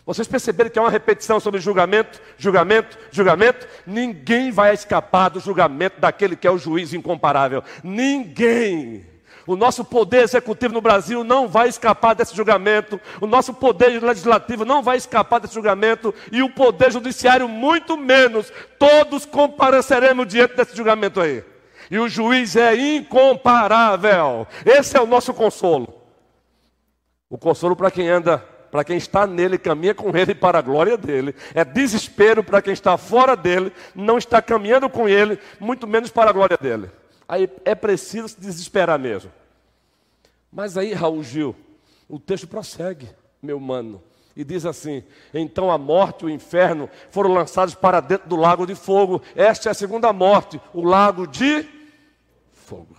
Vocês 0.04 0.28
perceberam 0.28 0.72
que 0.72 0.80
é 0.80 0.82
uma 0.82 0.89
repetição 0.89 1.39
sobre 1.39 1.62
julgamento, 1.62 2.20
julgamento, 2.36 2.98
julgamento? 3.12 3.68
Ninguém 3.86 4.50
vai 4.50 4.74
escapar 4.74 5.30
do 5.30 5.39
julgamento 5.39 6.02
daquele 6.02 6.36
que 6.36 6.48
é 6.48 6.52
o 6.52 6.58
juiz 6.58 6.92
incomparável. 6.92 7.64
Ninguém. 7.84 9.11
O 9.48 9.56
nosso 9.56 9.84
poder 9.84 10.24
executivo 10.24 10.74
no 10.74 10.82
Brasil 10.82 11.24
não 11.24 11.48
vai 11.48 11.68
escapar 11.68 12.14
desse 12.14 12.36
julgamento. 12.36 13.00
O 13.20 13.28
nosso 13.28 13.54
poder 13.54 14.02
legislativo 14.02 14.66
não 14.66 14.84
vai 14.84 14.98
escapar 14.98 15.39
desse 15.39 15.54
julgamento. 15.54 16.14
E 16.32 16.42
o 16.42 16.50
poder 16.50 16.92
judiciário, 16.92 17.48
muito 17.48 17.98
menos. 17.98 18.52
Todos 18.78 19.26
compareceremos 19.26 20.28
diante 20.28 20.56
desse 20.56 20.76
julgamento 20.76 21.20
aí. 21.20 21.44
E 21.89 22.00
o 22.00 22.08
juiz 22.08 22.56
é 22.56 22.76
incomparável. 22.76 24.48
Esse 24.66 24.96
é 24.96 25.02
o 25.02 25.08
nosso 25.08 25.34
consolo. 25.34 26.02
O 27.30 27.38
consolo 27.38 27.76
para 27.76 27.92
quem 27.92 28.10
anda, 28.10 28.38
para 28.72 28.84
quem 28.84 28.98
está 28.98 29.26
nele, 29.28 29.58
caminha 29.58 29.94
com 29.94 30.16
ele 30.16 30.36
para 30.36 30.60
a 30.60 30.62
glória 30.62 30.98
dele. 30.98 31.36
É 31.54 31.66
desespero 31.66 32.44
para 32.44 32.62
quem 32.62 32.74
está 32.74 32.98
fora 32.98 33.36
dele, 33.36 33.74
não 33.94 34.18
está 34.18 34.42
caminhando 34.42 34.89
com 34.89 35.08
ele, 35.08 35.39
muito 35.60 35.86
menos 35.88 36.10
para 36.10 36.30
a 36.30 36.34
glória 36.34 36.58
dele. 36.58 36.89
Aí 37.32 37.50
é 37.64 37.74
preciso 37.74 38.28
se 38.28 38.42
desesperar 38.42 39.00
mesmo. 39.00 39.32
Mas 40.52 40.78
aí, 40.78 40.92
Raul 40.92 41.24
Gil, 41.24 41.56
o 42.10 42.20
texto 42.20 42.46
prossegue, 42.46 43.08
meu 43.42 43.58
mano, 43.58 44.04
e 44.36 44.44
diz 44.44 44.66
assim: 44.66 45.02
Então 45.34 45.72
a 45.72 45.78
morte 45.78 46.24
e 46.24 46.26
o 46.26 46.30
inferno 46.30 46.90
foram 47.10 47.32
lançados 47.32 47.74
para 47.74 48.02
dentro 48.02 48.28
do 48.28 48.36
lago 48.36 48.68
de 48.68 48.76
fogo. 48.76 49.22
Esta 49.34 49.70
é 49.70 49.72
a 49.72 49.74
segunda 49.74 50.12
morte, 50.12 50.60
o 50.74 50.84
lago 50.84 51.26
de 51.26 51.66
fogo. 52.52 52.98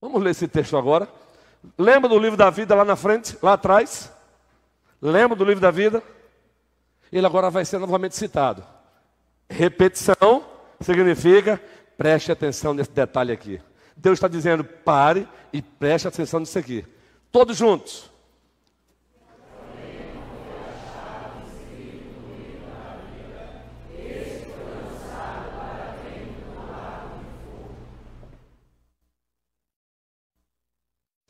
Vamos 0.00 0.22
ler 0.22 0.30
esse 0.30 0.46
texto 0.46 0.76
agora. 0.76 1.08
Lembra 1.76 2.08
do 2.08 2.16
livro 2.16 2.36
da 2.36 2.48
vida 2.48 2.76
lá 2.76 2.84
na 2.84 2.94
frente, 2.94 3.36
lá 3.42 3.54
atrás? 3.54 4.08
Lembra 5.02 5.36
do 5.36 5.44
livro 5.44 5.60
da 5.60 5.72
vida? 5.72 6.00
Ele 7.10 7.26
agora 7.26 7.50
vai 7.50 7.64
ser 7.64 7.80
novamente 7.80 8.14
citado. 8.14 8.73
Repetição 9.48 10.44
significa 10.80 11.60
preste 11.96 12.32
atenção 12.32 12.74
nesse 12.74 12.90
detalhe 12.90 13.32
aqui. 13.32 13.60
Deus 13.96 14.16
está 14.16 14.28
dizendo 14.28 14.64
pare 14.64 15.28
e 15.52 15.62
preste 15.62 16.08
atenção 16.08 16.40
nisso 16.40 16.58
aqui. 16.58 16.84
Todos 17.30 17.56
juntos. 17.56 18.10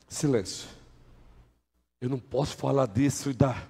Silêncio. 0.07 0.69
Eu 1.99 2.09
não 2.09 2.19
posso 2.19 2.55
falar 2.55 2.87
disso 2.87 3.29
e 3.29 3.33
dar 3.33 3.69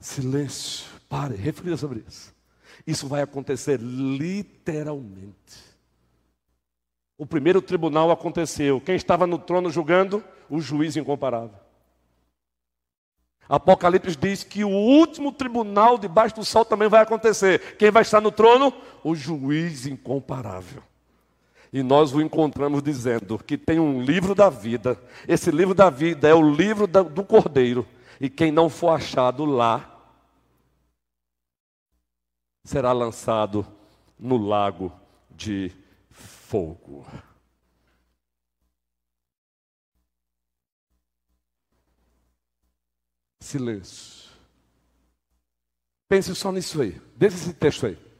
silêncio. 0.00 0.86
Pare, 1.08 1.36
reflita 1.36 1.76
sobre 1.76 2.02
isso. 2.08 2.34
Isso 2.86 3.06
vai 3.06 3.22
acontecer 3.22 3.80
literalmente. 3.80 5.72
O 7.16 7.26
primeiro 7.26 7.62
tribunal 7.62 8.10
aconteceu. 8.10 8.80
Quem 8.80 8.96
estava 8.96 9.26
no 9.26 9.38
trono 9.38 9.70
julgando? 9.70 10.24
O 10.50 10.60
juiz 10.60 10.96
incomparável. 10.96 11.58
Apocalipse 13.48 14.16
diz 14.16 14.42
que 14.42 14.64
o 14.64 14.70
último 14.70 15.30
tribunal 15.30 15.98
debaixo 15.98 16.36
do 16.36 16.44
sol 16.44 16.64
também 16.64 16.88
vai 16.88 17.02
acontecer. 17.02 17.76
Quem 17.76 17.90
vai 17.90 18.02
estar 18.02 18.20
no 18.20 18.32
trono? 18.32 18.72
O 19.04 19.14
juiz 19.14 19.86
incomparável. 19.86 20.82
E 21.72 21.82
nós 21.82 22.12
o 22.14 22.20
encontramos 22.20 22.82
dizendo 22.82 23.38
que 23.38 23.56
tem 23.56 23.78
um 23.78 24.02
livro 24.02 24.34
da 24.34 24.50
vida. 24.50 24.98
Esse 25.26 25.50
livro 25.50 25.74
da 25.74 25.88
vida 25.90 26.28
é 26.28 26.34
o 26.34 26.50
livro 26.50 26.86
do 26.86 27.24
Cordeiro. 27.24 27.86
E 28.20 28.28
quem 28.28 28.52
não 28.52 28.68
for 28.68 28.90
achado 28.90 29.44
lá, 29.44 29.91
será 32.64 32.92
lançado 32.92 33.66
no 34.18 34.36
lago 34.36 34.92
de 35.30 35.72
fogo. 36.10 37.06
Silêncio. 43.40 44.30
Pense 46.08 46.34
só 46.34 46.52
nisso 46.52 46.80
aí. 46.80 47.00
Deixa 47.16 47.36
esse 47.36 47.54
texto 47.54 47.86
aí. 47.86 48.12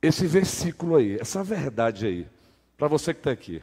esse 0.00 0.26
versículo 0.26 0.96
aí, 0.96 1.18
essa 1.20 1.42
verdade 1.42 2.06
aí, 2.06 2.28
para 2.76 2.88
você 2.88 3.12
que 3.12 3.20
está 3.20 3.30
aqui, 3.30 3.62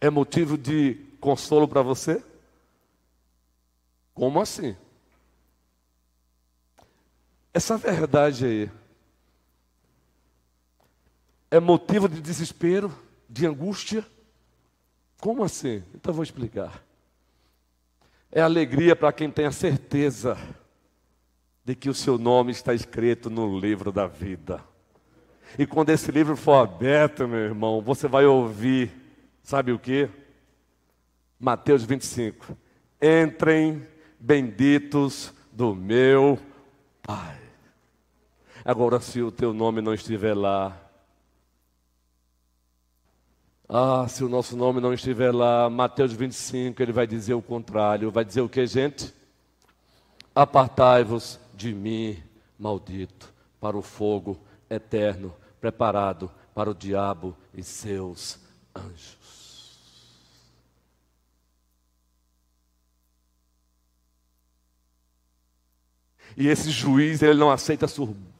é 0.00 0.08
motivo 0.08 0.56
de 0.56 0.94
consolo 1.20 1.68
para 1.68 1.82
você? 1.82 2.22
Como 4.14 4.40
assim? 4.40 4.76
Essa 7.54 7.76
verdade 7.76 8.44
aí 8.44 8.70
é 11.48 11.60
motivo 11.60 12.08
de 12.08 12.20
desespero, 12.20 12.92
de 13.30 13.46
angústia? 13.46 14.04
Como 15.20 15.44
assim? 15.44 15.84
Então 15.94 16.12
vou 16.12 16.24
explicar. 16.24 16.82
É 18.32 18.40
alegria 18.40 18.96
para 18.96 19.12
quem 19.12 19.30
tem 19.30 19.46
a 19.46 19.52
certeza 19.52 20.36
de 21.64 21.76
que 21.76 21.88
o 21.88 21.94
seu 21.94 22.18
nome 22.18 22.50
está 22.50 22.74
escrito 22.74 23.30
no 23.30 23.56
livro 23.56 23.92
da 23.92 24.08
vida. 24.08 24.60
E 25.56 25.64
quando 25.64 25.90
esse 25.90 26.10
livro 26.10 26.36
for 26.36 26.54
aberto, 26.54 27.28
meu 27.28 27.38
irmão, 27.38 27.80
você 27.80 28.08
vai 28.08 28.26
ouvir, 28.26 28.90
sabe 29.44 29.70
o 29.70 29.78
que? 29.78 30.10
Mateus 31.38 31.84
25. 31.84 32.58
Entrem 33.00 33.86
benditos 34.18 35.32
do 35.52 35.72
meu 35.72 36.36
Pai. 37.00 37.43
Agora, 38.64 38.98
se 39.00 39.20
o 39.20 39.30
teu 39.30 39.52
nome 39.52 39.80
não 39.82 39.92
estiver 39.92 40.34
lá, 40.34 40.80
ah, 43.68 44.06
se 44.08 44.22
o 44.22 44.28
nosso 44.28 44.56
nome 44.56 44.80
não 44.80 44.92
estiver 44.92 45.34
lá, 45.34 45.68
Mateus 45.68 46.12
25, 46.12 46.82
ele 46.82 46.92
vai 46.92 47.06
dizer 47.06 47.34
o 47.34 47.42
contrário. 47.42 48.10
Vai 48.10 48.24
dizer 48.24 48.40
o 48.40 48.48
que, 48.48 48.66
gente? 48.66 49.12
Apartai-vos 50.34 51.38
de 51.54 51.74
mim, 51.74 52.22
maldito, 52.58 53.32
para 53.60 53.76
o 53.76 53.82
fogo 53.82 54.38
eterno 54.68 55.34
preparado 55.60 56.30
para 56.54 56.70
o 56.70 56.74
diabo 56.74 57.34
e 57.54 57.62
seus 57.62 58.38
anjos. 58.74 59.24
E 66.36 66.48
esse 66.48 66.70
juiz, 66.70 67.22
ele 67.22 67.38
não 67.38 67.50
aceita 67.50 67.86
suborno, 67.86 68.33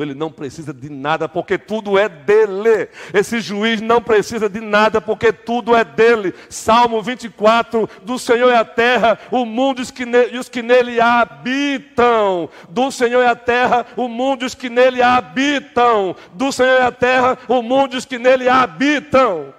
ele 0.00 0.14
não 0.14 0.30
precisa 0.30 0.72
de 0.72 0.88
nada, 0.88 1.28
porque 1.28 1.56
tudo 1.56 1.98
é 1.98 2.08
dele. 2.08 2.88
Esse 3.12 3.40
juiz 3.40 3.80
não 3.80 4.02
precisa 4.02 4.48
de 4.48 4.60
nada, 4.60 5.00
porque 5.00 5.32
tudo 5.32 5.74
é 5.76 5.84
dele. 5.84 6.34
Salmo 6.48 7.02
24: 7.02 7.88
Do 8.02 8.18
Senhor 8.18 8.50
é 8.50 8.56
a 8.56 8.64
terra, 8.64 9.18
o 9.30 9.44
mundo 9.44 9.80
e 9.80 10.38
os 10.38 10.48
que 10.48 10.62
nele 10.62 11.00
habitam. 11.00 12.48
Do 12.68 12.90
Senhor 12.90 13.22
é 13.22 13.28
a 13.28 13.36
terra, 13.36 13.86
o 13.96 14.08
mundo 14.08 14.42
e 14.42 14.46
os 14.46 14.54
que 14.54 14.68
nele 14.68 15.02
habitam. 15.02 16.16
Do 16.32 16.50
Senhor 16.50 16.80
é 16.80 16.82
a 16.82 16.92
terra, 16.92 17.38
o 17.48 17.62
mundo 17.62 17.94
e 17.94 17.98
os 17.98 18.04
que 18.04 18.18
nele 18.18 18.48
habitam. 18.48 19.54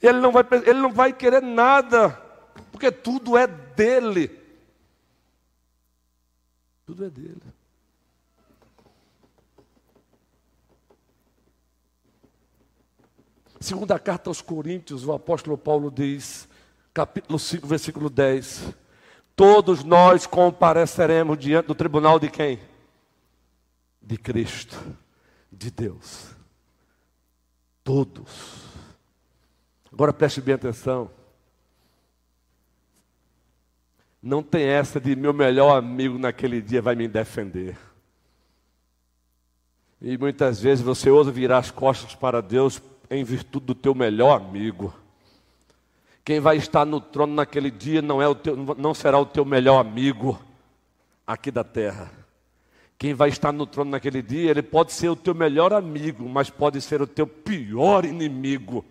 Ele 0.00 0.20
não 0.20 0.30
vai, 0.30 0.44
ele 0.64 0.80
não 0.80 0.92
vai 0.92 1.12
querer 1.12 1.42
nada, 1.42 2.10
porque 2.70 2.90
tudo 2.90 3.36
é 3.36 3.46
dele. 3.46 4.30
Tudo 6.86 7.04
é 7.04 7.10
dele. 7.10 7.57
Segunda 13.60 13.98
carta 13.98 14.30
aos 14.30 14.40
Coríntios, 14.40 15.04
o 15.04 15.12
apóstolo 15.12 15.58
Paulo 15.58 15.90
diz, 15.90 16.48
capítulo 16.94 17.38
5, 17.38 17.66
versículo 17.66 18.08
10: 18.08 18.72
Todos 19.34 19.82
nós 19.82 20.26
compareceremos 20.26 21.36
diante 21.36 21.66
do 21.66 21.74
tribunal 21.74 22.20
de 22.20 22.30
quem? 22.30 22.60
De 24.00 24.16
Cristo, 24.16 24.78
de 25.50 25.72
Deus. 25.72 26.36
Todos. 27.82 28.64
Agora 29.92 30.12
preste 30.12 30.40
bem 30.40 30.54
atenção. 30.54 31.10
Não 34.22 34.42
tem 34.42 34.64
essa 34.64 35.00
de 35.00 35.16
meu 35.16 35.32
melhor 35.32 35.76
amigo 35.76 36.16
naquele 36.16 36.60
dia 36.60 36.82
vai 36.82 36.94
me 36.94 37.08
defender. 37.08 37.76
E 40.00 40.16
muitas 40.16 40.60
vezes 40.60 40.84
você 40.84 41.10
ousa 41.10 41.32
virar 41.32 41.58
as 41.58 41.72
costas 41.72 42.14
para 42.14 42.40
Deus 42.40 42.80
em 43.10 43.24
virtude 43.24 43.66
do 43.66 43.74
teu 43.74 43.94
melhor 43.94 44.36
amigo. 44.36 44.94
Quem 46.24 46.40
vai 46.40 46.56
estar 46.56 46.84
no 46.84 47.00
trono 47.00 47.34
naquele 47.34 47.70
dia 47.70 48.02
não, 48.02 48.20
é 48.20 48.28
o 48.28 48.34
teu, 48.34 48.56
não 48.56 48.92
será 48.92 49.18
o 49.18 49.24
teu 49.24 49.44
melhor 49.44 49.80
amigo 49.80 50.38
aqui 51.26 51.50
da 51.50 51.64
terra. 51.64 52.10
Quem 52.98 53.14
vai 53.14 53.28
estar 53.28 53.52
no 53.52 53.64
trono 53.64 53.92
naquele 53.92 54.20
dia, 54.20 54.50
ele 54.50 54.62
pode 54.62 54.92
ser 54.92 55.08
o 55.08 55.16
teu 55.16 55.34
melhor 55.34 55.72
amigo, 55.72 56.28
mas 56.28 56.50
pode 56.50 56.80
ser 56.80 57.00
o 57.00 57.06
teu 57.06 57.26
pior 57.26 58.04
inimigo. 58.04 58.84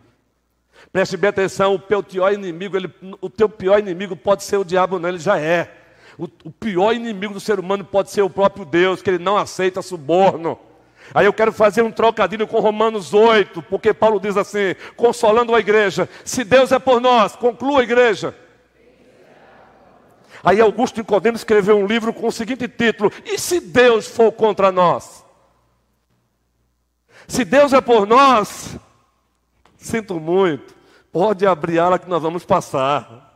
Preste 0.92 1.18
bem 1.18 1.30
atenção, 1.30 1.76
o 1.76 1.80
teu 1.80 2.02
pior 2.02 2.32
inimigo, 2.32 2.78
ele, 2.78 2.92
o 3.20 3.30
teu 3.30 3.50
pior 3.50 3.80
inimigo 3.80 4.16
pode 4.16 4.44
ser 4.44 4.58
o 4.58 4.64
diabo, 4.64 4.98
não, 4.98 5.10
ele 5.10 5.20
já 5.20 5.40
é. 5.40 5.76
O, 6.18 6.24
o 6.46 6.52
pior 6.52 6.94
inimigo 6.94 7.34
do 7.34 7.40
ser 7.40 7.60
humano 7.60 7.84
pode 7.84 8.10
ser 8.10 8.22
o 8.22 8.30
próprio 8.30 8.66
Deus, 8.66 9.02
que 9.02 9.10
ele 9.10 9.24
não 9.24 9.38
aceita 9.38 9.82
suborno. 9.82 10.58
Aí 11.14 11.26
eu 11.26 11.34
quero 11.34 11.52
fazer 11.52 11.82
um 11.82 11.92
trocadilho 11.92 12.48
com 12.48 12.60
Romanos 12.60 13.14
8, 13.14 13.62
porque 13.64 13.94
Paulo 13.94 14.20
diz 14.20 14.36
assim, 14.38 14.76
consolando 14.96 15.56
a 15.56 15.60
igreja: 15.60 16.10
se 16.26 16.44
Deus 16.44 16.72
é 16.72 16.80
por 16.80 17.00
nós, 17.00 17.36
conclua 17.36 17.82
a 17.82 17.84
igreja. 17.84 18.36
Aí 20.44 20.62
Augusto 20.62 20.98
Nicodemo 20.98 21.36
escreveu 21.36 21.78
um 21.78 21.86
livro 21.86 22.14
com 22.14 22.28
o 22.28 22.32
seguinte 22.32 22.68
título: 22.68 23.12
E 23.26 23.38
se 23.38 23.60
Deus 23.60 24.08
for 24.08 24.32
contra 24.32 24.72
nós? 24.72 25.26
Se 27.28 27.44
Deus 27.44 27.74
é 27.74 27.82
por 27.82 28.08
nós, 28.08 28.78
sinto 29.78 30.20
muito, 30.20 30.74
pode 31.12 31.46
abrir 31.46 31.80
ala 31.80 32.00
que 32.00 32.10
nós 32.10 32.22
vamos 32.22 32.46
passar. 32.46 33.27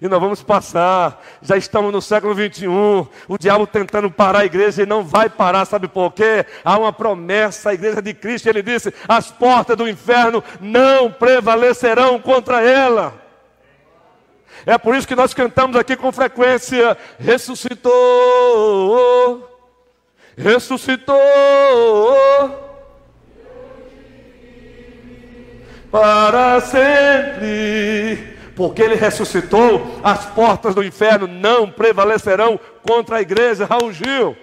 E 0.00 0.06
nós 0.06 0.20
vamos 0.20 0.42
passar, 0.42 1.24
já 1.42 1.56
estamos 1.56 1.92
no 1.92 2.00
século 2.00 2.32
21, 2.32 3.06
o 3.26 3.36
diabo 3.38 3.66
tentando 3.66 4.08
parar 4.08 4.40
a 4.40 4.44
igreja 4.44 4.82
e 4.84 4.86
não 4.86 5.02
vai 5.02 5.28
parar, 5.28 5.64
sabe 5.64 5.88
por 5.88 6.12
quê? 6.12 6.46
Há 6.64 6.78
uma 6.78 6.92
promessa, 6.92 7.70
a 7.70 7.74
igreja 7.74 8.00
de 8.00 8.14
Cristo, 8.14 8.48
ele 8.48 8.62
disse: 8.62 8.94
as 9.08 9.30
portas 9.32 9.76
do 9.76 9.88
inferno 9.88 10.42
não 10.60 11.10
prevalecerão 11.10 12.20
contra 12.20 12.62
ela. 12.62 13.14
É 14.64 14.78
por 14.78 14.94
isso 14.94 15.08
que 15.08 15.16
nós 15.16 15.34
cantamos 15.34 15.76
aqui 15.76 15.96
com 15.96 16.12
frequência: 16.12 16.96
ressuscitou, 17.18 17.90
ressuscitou. 20.36 21.16
Para 25.90 26.60
sempre, 26.60 28.37
porque 28.58 28.82
ele 28.82 28.96
ressuscitou, 28.96 30.00
as 30.02 30.26
portas 30.26 30.74
do 30.74 30.82
inferno 30.82 31.28
não 31.28 31.70
prevalecerão 31.70 32.58
contra 32.82 33.18
a 33.18 33.20
igreja. 33.20 33.64
Raul 33.64 33.92
Gil. 33.92 34.36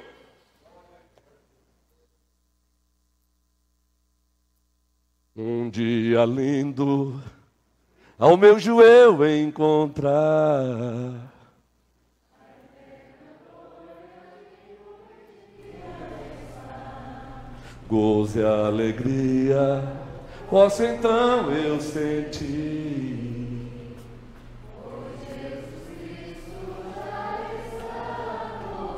Um 5.36 5.70
dia 5.70 6.24
lindo 6.24 7.22
ao 8.18 8.38
meu 8.38 8.58
joelho 8.58 9.28
encontrar. 9.28 10.16
Goze 17.90 18.42
a 18.42 18.68
alegria, 18.68 19.84
posso 20.50 20.84
então 20.86 21.52
eu 21.52 21.82
sentir. 21.82 23.35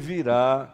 virá, 0.00 0.68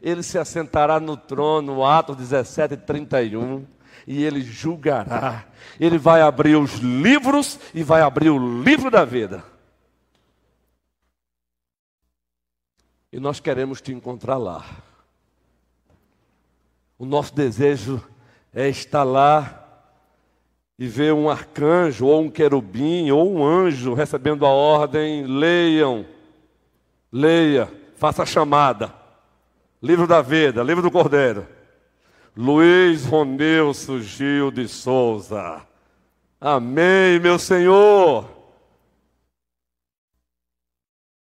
ele 0.00 0.22
se 0.22 0.38
assentará 0.38 1.00
no 1.00 1.16
trono, 1.16 1.84
Atos 1.84 2.16
17, 2.16 2.76
31, 2.76 3.66
e 4.06 4.22
ele 4.22 4.40
julgará. 4.40 5.44
Ele 5.80 5.98
vai 5.98 6.20
abrir 6.22 6.56
os 6.56 6.74
livros 6.74 7.58
e 7.74 7.82
vai 7.82 8.02
abrir 8.02 8.30
o 8.30 8.62
livro 8.62 8.90
da 8.90 9.04
vida. 9.04 9.42
E 13.12 13.18
nós 13.18 13.40
queremos 13.40 13.80
te 13.80 13.92
encontrar 13.92 14.36
lá. 14.36 14.64
O 16.98 17.04
nosso 17.04 17.34
desejo 17.34 18.02
é 18.54 18.68
estar 18.68 19.02
lá 19.02 19.64
e 20.78 20.86
ver 20.86 21.12
um 21.12 21.28
arcanjo, 21.28 22.06
ou 22.06 22.22
um 22.22 22.30
querubim, 22.30 23.10
ou 23.10 23.32
um 23.32 23.44
anjo 23.44 23.94
recebendo 23.94 24.44
a 24.44 24.50
ordem: 24.50 25.24
leiam, 25.26 26.06
leia 27.10 27.85
faça 27.96 28.22
a 28.22 28.26
chamada. 28.26 28.92
Livro 29.82 30.06
da 30.06 30.22
Vida, 30.22 30.62
Livro 30.62 30.82
do 30.82 30.90
Cordeiro. 30.90 31.46
Luiz 32.36 33.04
Ronilson 33.06 34.00
Gil 34.00 34.50
de 34.50 34.68
Souza. 34.68 35.66
Amém, 36.40 37.18
meu 37.18 37.38
Senhor. 37.38 38.28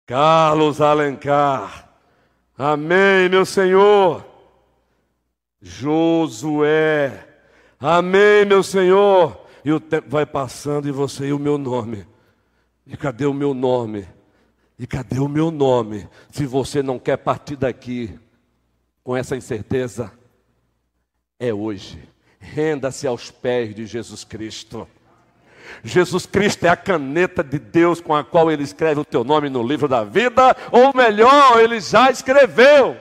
Carlos 0.07 0.81
Alencar. 0.81 1.91
Amém, 2.57 3.29
meu 3.29 3.45
Senhor. 3.45 4.25
Josué. 5.61 7.29
Amém, 7.79 8.45
meu 8.45 8.63
Senhor. 8.63 9.41
E 9.65 9.73
o 9.73 9.79
tempo 9.79 10.09
vai 10.11 10.27
passando 10.27 10.89
e 10.89 10.93
você 10.93 11.27
e 11.27 11.33
o 11.33 11.39
meu 11.39 11.59
nome. 11.59 12.07
E 12.87 12.97
cadê 12.97 13.27
o 13.27 13.35
meu 13.35 13.55
nome? 13.55 14.09
E 14.83 14.87
cadê 14.89 15.21
o 15.21 15.29
meu 15.29 15.53
nome? 15.53 16.09
Se 16.33 16.45
você 16.45 16.83
não 16.83 16.99
quer 16.99 17.17
partir 17.17 17.55
daqui 17.55 18.19
com 19.05 19.17
essa 19.17 19.37
incerteza, 19.37 20.11
é 21.39 21.55
hoje. 21.55 22.03
Renda-se 22.41 23.07
aos 23.07 23.31
pés 23.31 23.77
de 23.77 23.87
Jesus 23.87 24.25
Cristo. 24.25 24.89
Jesus 25.85 26.27
Cristo 26.27 26.65
é 26.65 26.69
a 26.69 26.75
caneta 26.75 27.45
de 27.45 27.61
Deus 27.61 28.01
com 28.01 28.13
a 28.13 28.25
qual 28.25 28.51
ele 28.51 28.65
escreve 28.65 28.99
o 28.99 29.05
teu 29.05 29.23
nome 29.23 29.49
no 29.49 29.63
livro 29.63 29.87
da 29.87 30.03
vida, 30.03 30.57
ou 30.73 30.93
melhor, 30.93 31.61
ele 31.61 31.79
já 31.79 32.11
escreveu. 32.11 32.97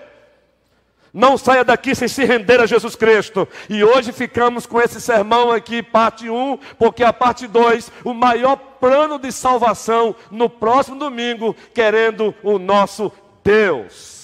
Não 1.14 1.38
saia 1.38 1.64
daqui 1.64 1.94
sem 1.94 2.08
se 2.08 2.24
render 2.24 2.62
a 2.62 2.66
Jesus 2.66 2.96
Cristo. 2.96 3.48
E 3.70 3.84
hoje 3.84 4.12
ficamos 4.12 4.66
com 4.66 4.80
esse 4.80 5.02
sermão 5.02 5.52
aqui, 5.52 5.84
parte 5.84 6.30
1, 6.30 6.58
porque 6.80 7.04
a 7.04 7.12
parte 7.12 7.48
2, 7.48 7.92
o 8.04 8.14
maior 8.14 8.56
plano 8.56 9.20
de 9.20 9.32
salvação 9.32 10.16
no 10.30 10.50
próximo 10.50 10.98
domingo, 10.98 11.56
querendo 11.74 12.34
o 12.42 12.58
nosso 12.58 13.12
Deus. 13.44 14.21